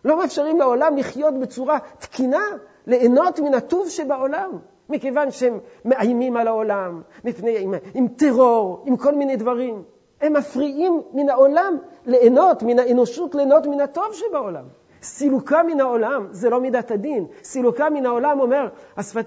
לא 0.05 0.18
מאפשרים 0.18 0.59
לעולם 0.59 0.97
לחיות 0.97 1.35
בצורה 1.35 1.79
תקינה, 1.99 2.45
ליהנות 2.87 3.41
מן 3.41 3.55
הטוב 3.55 3.89
שבעולם, 3.89 4.51
מכיוון 4.89 5.31
שהם 5.31 5.59
מאיימים 5.85 6.37
על 6.37 6.49
העולם, 6.49 7.03
מפני, 7.24 7.59
עם, 7.59 7.74
עם 7.95 8.09
טרור, 8.09 8.83
עם 8.87 8.97
כל 8.97 9.14
מיני 9.14 9.37
דברים. 9.37 9.83
הם 10.20 10.33
מפריעים 10.33 11.03
מן 11.12 11.29
העולם 11.29 11.77
ליהנות, 12.07 12.62
מן 12.62 12.79
האנושות 12.79 13.35
ליהנות 13.35 13.66
מן 13.66 13.81
הטוב 13.81 14.12
שבעולם. 14.12 14.64
סילוקה 15.03 15.62
מן 15.62 15.81
העולם 15.81 16.27
זה 16.31 16.51
לא 16.51 16.61
מידת 16.61 16.91
הדין. 16.91 17.27
סילוקה 17.45 17.91
מן 17.91 18.07
העולם 18.07 18.41
אומר, 18.41 18.68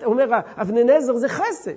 אומר 0.06 0.40
אבני 0.58 0.84
נזר 0.84 1.16
זה 1.16 1.30
חסד. 1.30 1.72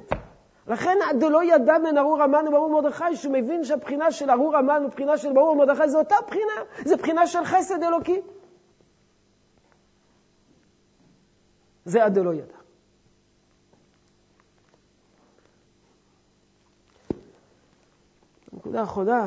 לכן 0.66 0.98
דלא 1.20 1.44
ידע 1.44 1.78
בין 1.78 1.98
ארור 1.98 2.22
המן 2.22 2.48
וברור 2.48 2.70
מרדכי, 2.70 3.16
שהוא 3.16 3.32
מבין 3.32 3.64
שהבחינה 3.64 4.12
של 4.12 4.30
ארור 4.30 4.56
המן 4.56 4.82
ובחינה 4.86 5.18
של 5.18 5.32
ברור 5.32 5.56
מרדכי 5.56 5.88
זה 5.88 5.98
אותה 5.98 6.16
בחינה, 6.26 6.84
זה 6.84 6.96
בחינה 6.96 7.26
של 7.26 7.44
חסד 7.44 7.82
אלוקי. 7.82 8.20
זה 11.84 12.04
עד 12.04 12.14
דלא 12.14 12.34
ידע. 12.34 12.54
הנקודה 18.52 18.80
האחרונה 18.80 19.26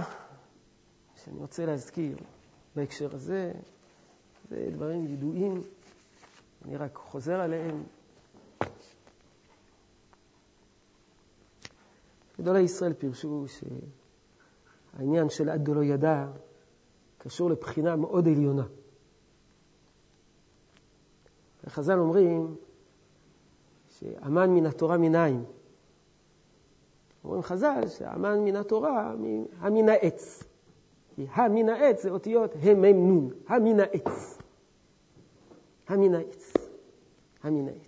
שאני 1.15 1.39
רוצה 1.39 1.65
להזכיר 1.65 2.17
בהקשר 2.75 3.15
הזה, 3.15 3.51
זה 4.49 4.67
דברים 4.71 5.05
ידועים, 5.13 5.61
אני 6.65 6.77
רק 6.77 6.95
חוזר 6.95 7.39
עליהם. 7.39 7.83
גדולי 12.39 12.61
ישראל 12.61 12.93
פירשו 12.93 13.45
שהעניין 13.47 15.29
של 15.29 15.49
עד 15.49 15.65
דלא 15.65 15.83
ידע 15.83 16.27
קשור 17.17 17.49
לבחינה 17.49 17.95
מאוד 17.95 18.27
עליונה. 18.27 18.65
וחז"ל 21.63 21.99
אומרים 21.99 22.55
שאמן 23.89 24.49
מן 24.49 24.65
התורה 24.65 24.97
מנין. 24.97 25.43
אומרים 27.23 27.43
חז"ל 27.43 27.87
שהמן 27.87 28.39
מן 28.39 28.55
התורה 28.55 29.13
המן 29.59 29.89
העץ. 29.89 30.43
כי 31.15 31.27
המן 31.31 31.69
העץ 31.69 32.03
זה 32.03 32.09
אותיות 32.09 32.51
המם 32.61 33.07
נון, 33.07 33.29
המן 33.47 33.79
העץ. 33.79 34.37
המן 35.87 36.15
העץ. 36.15 36.53
המן 37.43 37.67
העץ. 37.67 37.84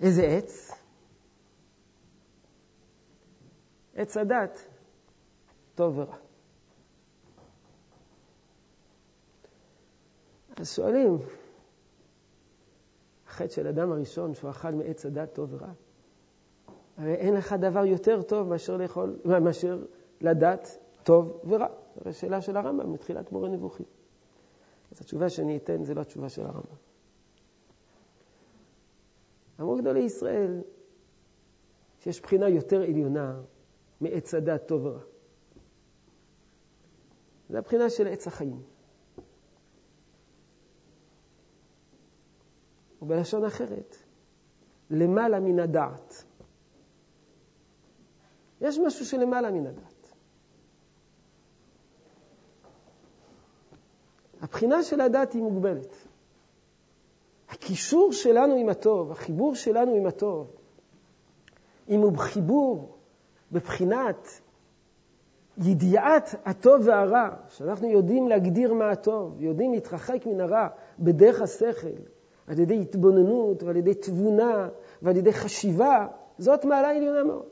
איזה 0.00 0.22
עץ? 0.22 0.70
עץ 3.94 4.16
הדת, 4.16 4.68
טוב 5.74 5.98
ורע. 5.98 6.16
אז 10.56 10.72
שואלים, 10.72 11.18
החטא 13.26 13.48
של 13.48 13.66
אדם 13.66 13.92
הראשון 13.92 14.34
שהוא 14.34 14.50
אכל 14.50 14.70
מעץ 14.70 15.06
הדת 15.06 15.34
טוב 15.34 15.54
ורע? 15.54 15.72
הרי 16.96 17.14
אין 17.14 17.34
לך 17.34 17.52
דבר 17.52 17.84
יותר 17.84 18.22
טוב 18.22 18.48
מאשר 18.48 18.76
לאכול, 18.76 19.18
מאשר 19.44 19.84
לדעת 20.20 20.78
טוב 21.02 21.40
ורע. 21.48 21.66
זו 22.04 22.18
שאלה 22.18 22.40
של 22.40 22.56
הרמב"ם 22.56 22.92
מתחילת 22.92 23.32
מורה 23.32 23.48
נבוכים. 23.48 23.86
אז 24.92 25.00
התשובה 25.00 25.28
שאני 25.28 25.56
אתן 25.56 25.84
זה 25.84 25.94
לא 25.94 26.00
התשובה 26.00 26.28
של 26.28 26.42
הרמב"ם. 26.42 26.87
אמרו 29.60 29.76
גדולי 29.76 30.00
ישראל 30.00 30.62
שיש 32.00 32.20
בחינה 32.20 32.48
יותר 32.48 32.82
עליונה 32.82 33.40
מעץ 34.00 34.34
הדת 34.34 34.66
טוב 34.68 34.84
ורע. 34.84 35.00
זו 37.50 37.58
הבחינה 37.58 37.90
של 37.90 38.08
עץ 38.08 38.26
החיים. 38.26 38.62
ובלשון 43.02 43.44
אחרת, 43.44 43.96
למעלה 44.90 45.40
מן 45.40 45.58
הדעת. 45.60 46.24
יש 48.60 48.78
משהו 48.78 49.06
שלמעלה 49.06 49.50
מן 49.50 49.66
הדעת. 49.66 50.14
הבחינה 54.40 54.82
של 54.82 55.00
הדעת 55.00 55.32
היא 55.32 55.42
מוגבלת. 55.42 56.07
הקישור 57.58 58.12
שלנו 58.12 58.54
עם 58.54 58.68
הטוב, 58.68 59.12
החיבור 59.12 59.54
שלנו 59.54 59.94
עם 59.94 60.06
הטוב, 60.06 60.46
אם 61.88 62.00
הוא 62.00 62.18
חיבור 62.18 62.96
בבחינת 63.52 64.28
ידיעת 65.58 66.34
הטוב 66.44 66.82
והרע, 66.84 67.28
שאנחנו 67.48 67.88
יודעים 67.88 68.28
להגדיר 68.28 68.74
מה 68.74 68.90
הטוב, 68.90 69.42
יודעים 69.42 69.72
להתרחק 69.72 70.26
מן 70.26 70.40
הרע 70.40 70.68
בדרך 70.98 71.40
השכל, 71.40 71.96
על 72.46 72.58
ידי 72.58 72.80
התבוננות 72.80 73.62
ועל 73.62 73.76
ידי 73.76 73.94
תבונה 73.94 74.68
ועל 75.02 75.16
ידי 75.16 75.32
חשיבה, 75.32 76.06
זאת 76.38 76.64
מעלה 76.64 76.90
עליונה 76.90 77.24
מאוד. 77.24 77.48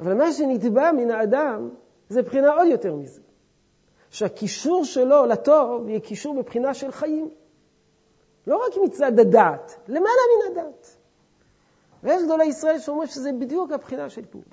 אבל 0.00 0.14
מה 0.14 0.32
שנתבע 0.32 0.92
מן 0.92 1.10
האדם 1.10 1.68
זה 2.08 2.22
בחינה 2.22 2.54
עוד 2.54 2.68
יותר 2.68 2.94
מזה. 2.94 3.20
שהקישור 4.10 4.84
שלו 4.84 5.26
לטוב 5.26 5.88
יהיה 5.88 6.00
קישור 6.00 6.34
מבחינה 6.34 6.74
של 6.74 6.90
חיים. 6.90 7.30
לא 8.50 8.66
רק 8.66 8.72
מצד 8.84 9.18
הדת, 9.18 9.78
למעלה 9.88 10.22
מן 10.30 10.60
הדת. 10.60 10.96
ויש 12.02 12.22
גדולי 12.22 12.44
ישראל 12.44 12.78
שאומרים 12.78 13.08
שזה 13.08 13.30
בדיוק 13.40 13.72
הבחינה 13.72 14.10
של 14.10 14.26
פורים. 14.26 14.48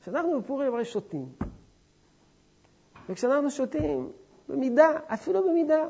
כשאנחנו 0.00 0.40
בפורים 0.40 0.74
הרי 0.74 0.84
שותים. 0.84 1.32
וכשאנחנו 3.08 3.50
שותים, 3.50 4.12
במידה, 4.48 4.90
אפילו 5.06 5.48
במידה 5.48 5.84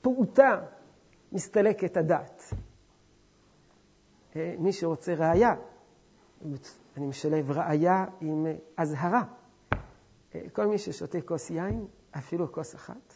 פעוטה, 0.00 0.60
מסתלקת 1.32 1.96
הדת. 1.96 2.42
אה, 4.36 4.54
מי 4.58 4.72
שרוצה 4.72 5.14
ראייה, 5.14 5.54
אני 6.96 7.06
משלב 7.06 7.50
ראייה 7.50 8.04
עם 8.20 8.46
אזהרה. 8.76 9.22
אה, 10.34 10.40
כל 10.52 10.66
מי 10.66 10.78
ששותה 10.78 11.20
כוס 11.20 11.50
יין, 11.50 11.86
אפילו 12.18 12.52
כוס 12.52 12.74
אחת, 12.74 13.14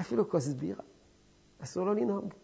אפילו 0.00 0.30
כוס 0.30 0.48
בירה, 0.48 0.82
אסור 1.62 1.86
לו 1.86 1.94
לנהוג. 1.94 2.34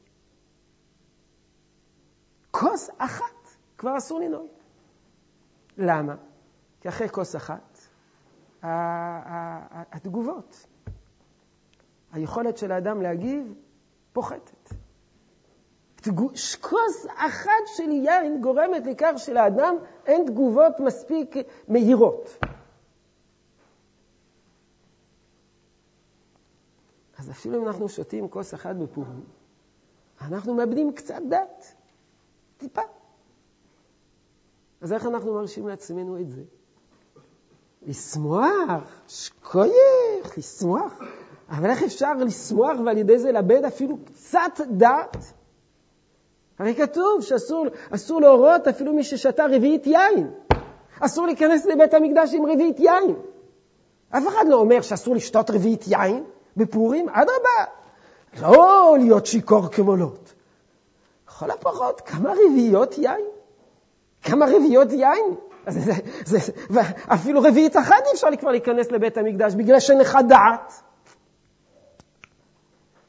כוס 2.51 2.91
אחת, 2.99 3.57
כבר 3.79 3.97
אסור 3.99 4.21
לנהוג. 4.21 4.49
למה? 5.79 6.15
כי 6.81 6.89
אחרי 6.89 7.09
כוס 7.09 7.37
אחת, 7.37 7.79
התגובות, 9.93 10.67
היכולת 12.13 12.57
של 12.57 12.73
האדם 12.73 13.03
להגיב 13.03 13.55
פוחתת. 14.13 14.75
כוס 16.61 17.07
אחת 17.17 17.67
של 17.67 17.91
יין 17.91 18.41
גורמת 18.41 18.87
לכך 18.87 19.13
שלאדם 19.17 19.75
אין 20.07 20.27
תגובות 20.27 20.81
מספיק 20.81 21.37
מהירות. 21.69 22.45
אפילו 27.31 27.62
אם 27.62 27.66
אנחנו 27.66 27.89
שותים 27.89 28.28
כוס 28.28 28.55
אחת 28.55 28.76
בפורים, 28.76 29.24
אנחנו 30.20 30.55
מאבדים 30.55 30.93
קצת 30.93 31.20
דת, 31.28 31.74
טיפה. 32.57 32.83
אז 34.81 34.93
איך 34.93 35.07
אנחנו 35.07 35.35
מרשים 35.35 35.68
לעצמנו 35.68 36.20
את 36.20 36.31
זה? 36.31 36.43
לשמוח, 37.87 39.01
שקוייך, 39.09 40.39
לשמוח. 40.39 40.99
אבל 41.51 41.70
איך 41.70 41.83
אפשר 41.83 42.14
לשמוח 42.14 42.78
ועל 42.85 42.99
ידי 42.99 43.18
זה 43.18 43.33
לאבד 43.33 43.64
אפילו 43.64 43.99
קצת 44.05 44.61
דת? 44.70 45.16
הרי 46.59 46.74
כתוב 46.74 47.22
שאסור 47.22 48.20
להורות 48.20 48.68
אפילו 48.68 48.93
מי 48.93 49.05
ששתה 49.05 49.47
רביעית 49.47 49.87
יין. 49.87 50.31
אסור 51.01 51.26
להיכנס 51.26 51.66
לבית 51.66 51.95
המקדש 51.95 52.35
עם 52.35 52.47
רביעית 52.47 52.81
יין. 52.81 53.14
אף 54.11 54.28
אחד 54.28 54.45
לא 54.49 54.57
אומר 54.57 54.81
שאסור 54.81 55.14
לשתות 55.14 55.51
רביעית 55.51 55.85
יין 55.89 56.24
בפורים, 56.57 57.09
אדרבה. 57.09 57.64
לא 58.40 58.96
להיות 58.98 59.26
שיכור 59.26 59.68
כמו 59.68 59.96
לוט. 59.96 60.30
לכל 61.28 61.51
הפחות, 61.51 62.01
כמה 62.01 62.32
רביעיות 62.32 62.98
יין? 62.98 63.24
כמה 64.22 64.46
רביעיות 64.46 64.92
יין? 64.92 65.34
זה, 65.68 65.92
זה, 66.24 66.53
זה, 66.68 66.80
אפילו 67.14 67.40
רביעית 67.42 67.76
אחת 67.76 68.03
אי 68.07 68.12
אפשר 68.14 68.26
כבר 68.40 68.51
להיכנס 68.51 68.90
לבית 68.90 69.18
המקדש 69.18 69.55
בגלל 69.55 69.80
שאין 69.80 69.98
לך 69.98 70.18
דעת. 70.28 70.72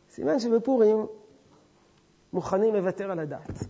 סימן 0.10 0.40
שבפורים 0.40 1.06
מוכנים 2.34 2.76
לוותר 2.76 3.12
על 3.12 3.20
הדעת. 3.20 3.64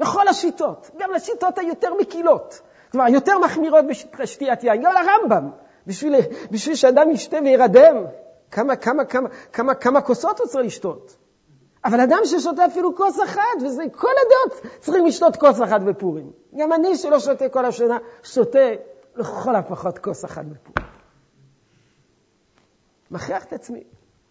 בכל 0.00 0.28
השיטות, 0.28 0.90
גם 0.98 1.10
לשיטות 1.12 1.58
היותר 1.58 1.94
מקילות, 1.94 2.60
כלומר 2.92 3.08
יותר 3.08 3.38
מחמירות 3.38 3.84
בשתיית 4.18 4.64
יין, 4.64 4.82
גם 4.82 4.92
לרמב"ם, 4.92 5.50
בשביל, 5.86 6.14
בשביל 6.50 6.76
שאדם 6.76 7.10
ישתה 7.10 7.36
וירדם, 7.44 7.96
כמה, 8.50 8.76
כמה, 8.76 9.04
כמה, 9.04 9.28
כמה, 9.52 9.74
כמה 9.74 10.00
כוסות 10.00 10.40
הוא 10.40 10.46
צריך 10.46 10.66
לשתות. 10.66 11.16
אבל 11.84 12.00
אדם 12.00 12.18
ששותה 12.24 12.66
אפילו 12.66 12.96
כוס 12.96 13.18
אחת, 13.24 13.62
וזה 13.64 13.82
כל 13.96 14.08
הדעות 14.08 14.66
צריכים 14.80 15.06
לשתות 15.06 15.36
כוס 15.36 15.62
אחת 15.62 15.80
בפורים. 15.80 16.32
גם 16.56 16.72
אני 16.72 16.96
שלא 16.96 17.18
שותה 17.18 17.48
כל 17.48 17.64
השנה, 17.64 17.98
שותה 18.22 18.68
לכל 19.16 19.56
הפחות 19.56 19.98
כוס 19.98 20.24
אחת 20.24 20.44
בפורים. 20.44 20.90
מכריח 23.10 23.44
את 23.44 23.52
עצמי. 23.52 23.84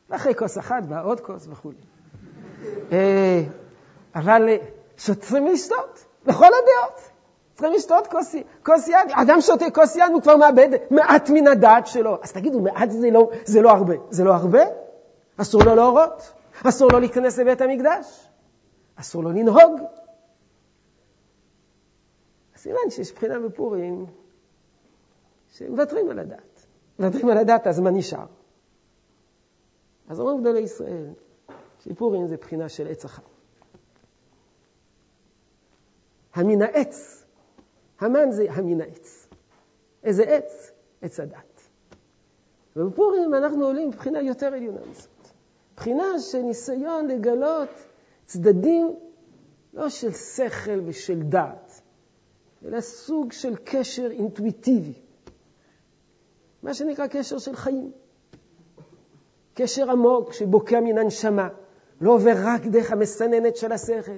ואחרי 0.10 0.36
כוס 0.36 0.58
אחת 0.58 0.84
בא 0.84 1.04
עוד 1.04 1.20
כוס 1.20 1.48
וכו'. 1.48 1.72
אה, 2.92 3.44
אבל 4.16 4.50
אה, 4.50 4.58
צריכים 4.96 5.48
לשתות, 5.48 6.06
לכל 6.26 6.46
הדעות. 6.46 7.09
צריכים 7.60 7.76
לשתות 7.78 8.08
כוס, 8.08 8.36
כוס 8.66 8.88
יד. 8.88 9.12
אדם 9.12 9.42
שותה 9.42 9.66
כוס 9.74 9.96
יד, 9.96 10.12
הוא 10.14 10.22
כבר 10.22 10.38
מאבד 10.38 10.70
מעט 10.92 11.30
מן 11.30 11.48
הדעת 11.48 11.88
שלו. 11.88 12.18
אז 12.24 12.32
תגידו, 12.32 12.60
מעט 12.60 12.92
זה 12.92 13.12
לא, 13.12 13.30
זה 13.46 13.62
לא 13.62 13.70
הרבה. 13.70 13.96
זה 14.10 14.24
לא 14.24 14.34
הרבה? 14.34 14.62
אסור 15.38 15.64
לו 15.64 15.76
להורות. 15.76 16.34
אסור 16.68 16.90
לו 16.92 17.00
להיכנס 17.00 17.38
לבית 17.38 17.62
המקדש, 17.62 18.30
אסור 18.96 19.24
לו 19.24 19.32
לנהוג. 19.32 19.82
סימן 22.58 22.90
שיש 22.90 23.14
בחינה 23.14 23.40
בפורים 23.40 24.06
שמוותרים 25.48 26.10
על 26.10 26.20
הדת. 26.20 26.66
מוותרים 27.00 27.30
על 27.30 27.38
הדת, 27.38 27.68
אז 27.68 27.80
מה 27.80 27.92
נשאר? 27.92 28.26
אז 30.10 30.20
אומרים 30.20 30.42
גדולי 30.42 30.60
ישראל, 30.60 31.14
שפורים 31.80 32.28
זה 32.28 32.38
בחינה 32.38 32.70
של 32.70 32.88
עץ 32.88 33.06
החיים. 33.06 33.28
המין 36.34 36.62
העץ, 36.62 37.19
המן 38.00 38.32
זה 38.32 38.46
המין 38.50 38.82
העץ. 38.82 39.28
איזה 40.04 40.24
עץ? 40.24 40.72
עץ 41.02 41.20
הדת. 41.20 41.62
ובפורים 42.76 43.34
אנחנו 43.34 43.66
עולים 43.66 43.88
מבחינה 43.88 44.22
יותר 44.22 44.46
עליונה 44.46 44.80
מזאת. 44.92 45.10
מבחינה 45.74 46.20
של 46.20 46.42
ניסיון 46.42 47.08
לגלות 47.08 47.70
צדדים 48.26 48.96
לא 49.74 49.90
של 49.90 50.14
שכל 50.14 50.80
ושל 50.86 51.22
דעת, 51.22 51.82
אלא 52.66 52.82
סוג 52.82 53.32
של 53.32 53.56
קשר 53.64 54.12
אינטואיטיבי. 54.12 54.94
מה 56.64 56.74
שנקרא 56.74 57.08
קשר 57.08 57.40
של 57.40 57.56
חיים. 57.56 57.92
קשר 59.54 59.92
עמוק 59.92 60.34
שבוקע 60.34 60.80
מן 60.80 60.98
הנשמה, 60.98 61.50
לא 62.02 62.12
עובר 62.12 62.36
רק 62.44 62.66
דרך 62.66 62.92
המסננת 62.92 63.56
של 63.56 63.72
השכל. 63.72 64.18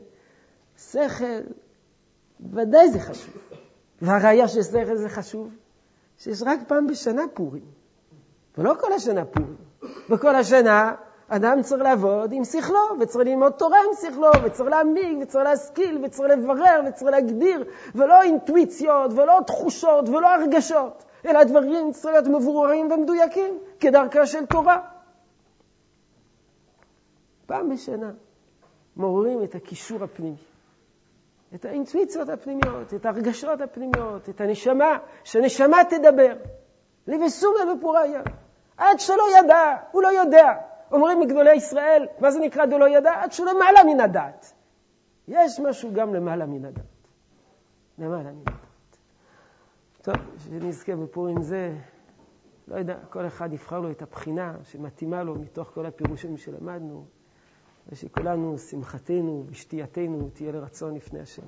שכל, 0.77 1.41
ודאי 2.53 2.91
זה 2.91 2.99
חשוב. 2.99 3.33
והראיה 4.01 4.47
ששכל 4.47 4.95
זה 4.95 5.09
חשוב, 5.09 5.49
שיש 6.17 6.41
רק 6.41 6.59
פעם 6.67 6.87
בשנה 6.87 7.21
פורים. 7.33 7.65
ולא 8.57 8.73
כל 8.79 8.93
השנה 8.93 9.25
פורים. 9.25 9.55
וכל 10.09 10.35
השנה 10.35 10.95
אדם 11.27 11.61
צריך 11.61 11.81
לעבוד 11.81 12.31
עם 12.31 12.43
שכלו, 12.43 12.79
וצריך 12.99 13.27
ללמוד 13.27 13.51
תורה 13.51 13.77
עם 13.79 13.95
שכלו, 14.01 14.31
וצריך 14.43 14.69
להעמיק, 14.69 15.17
וצריך 15.21 15.43
להשכיל, 15.43 16.05
וצריך 16.05 16.31
לברר, 16.31 16.81
וצריך 16.87 17.11
להגדיר, 17.11 17.63
ולא 17.95 18.21
אינטואיציות, 18.21 19.13
ולא 19.13 19.39
תחושות, 19.47 20.09
ולא 20.09 20.27
הרגשות, 20.27 21.03
אלא 21.25 21.39
הדברים 21.39 21.91
צריכים 21.91 22.11
להיות 22.11 22.27
מבוררים 22.27 22.91
ומדויקים, 22.91 23.59
כדרכה 23.79 24.25
של 24.25 24.45
תורה. 24.45 24.79
פעם 27.45 27.69
בשנה 27.69 28.11
מעוררים 28.95 29.43
את 29.43 29.55
הקישור 29.55 30.03
הפנימי, 30.03 30.35
את 31.55 31.65
האינטואיציות 31.65 32.29
הפנימיות, 32.29 32.93
את 32.93 33.05
ההרגשות 33.05 33.61
הפנימיות, 33.61 34.29
את 34.29 34.41
הנשמה, 34.41 34.97
שהנשמה 35.23 35.77
תדבר. 35.89 36.33
לבסומא 37.07 37.59
בפוריה. 37.75 38.21
עד 38.77 38.99
שלא 38.99 39.23
ידע, 39.39 39.75
הוא 39.91 40.01
לא 40.01 40.07
יודע. 40.07 40.53
אומרים 40.91 41.19
מגדולי 41.19 41.55
ישראל, 41.55 42.07
מה 42.19 42.31
זה 42.31 42.39
נקרא 42.39 42.65
דלא 42.65 42.89
ידע? 42.89 43.13
עד 43.13 43.31
שהוא 43.31 43.47
למעלה 43.47 43.83
מן 43.83 43.99
הדעת. 43.99 44.53
יש 45.27 45.59
משהו 45.59 45.93
גם 45.93 46.13
למעלה 46.13 46.45
מן 46.45 46.65
הדעת. 46.65 46.85
למעלה 47.97 48.31
מן 48.31 48.41
הדעת. 48.47 48.97
טוב, 50.01 50.15
שנזכה 50.37 50.95
בפורים 50.95 51.41
זה, 51.41 51.75
לא 52.67 52.75
יודע, 52.75 52.97
כל 53.09 53.27
אחד 53.27 53.53
יבחר 53.53 53.79
לו 53.79 53.91
את 53.91 54.01
הבחינה 54.01 54.55
שמתאימה 54.63 55.23
לו 55.23 55.35
מתוך 55.35 55.71
כל 55.73 55.85
הפירושים 55.85 56.37
שלמדנו, 56.37 57.05
ושכולנו, 57.89 58.57
שמחתנו 58.57 59.45
ושתייתנו 59.49 60.29
תהיה 60.33 60.51
לרצון 60.51 60.95
לפני 60.95 61.19
השם. 61.19 61.45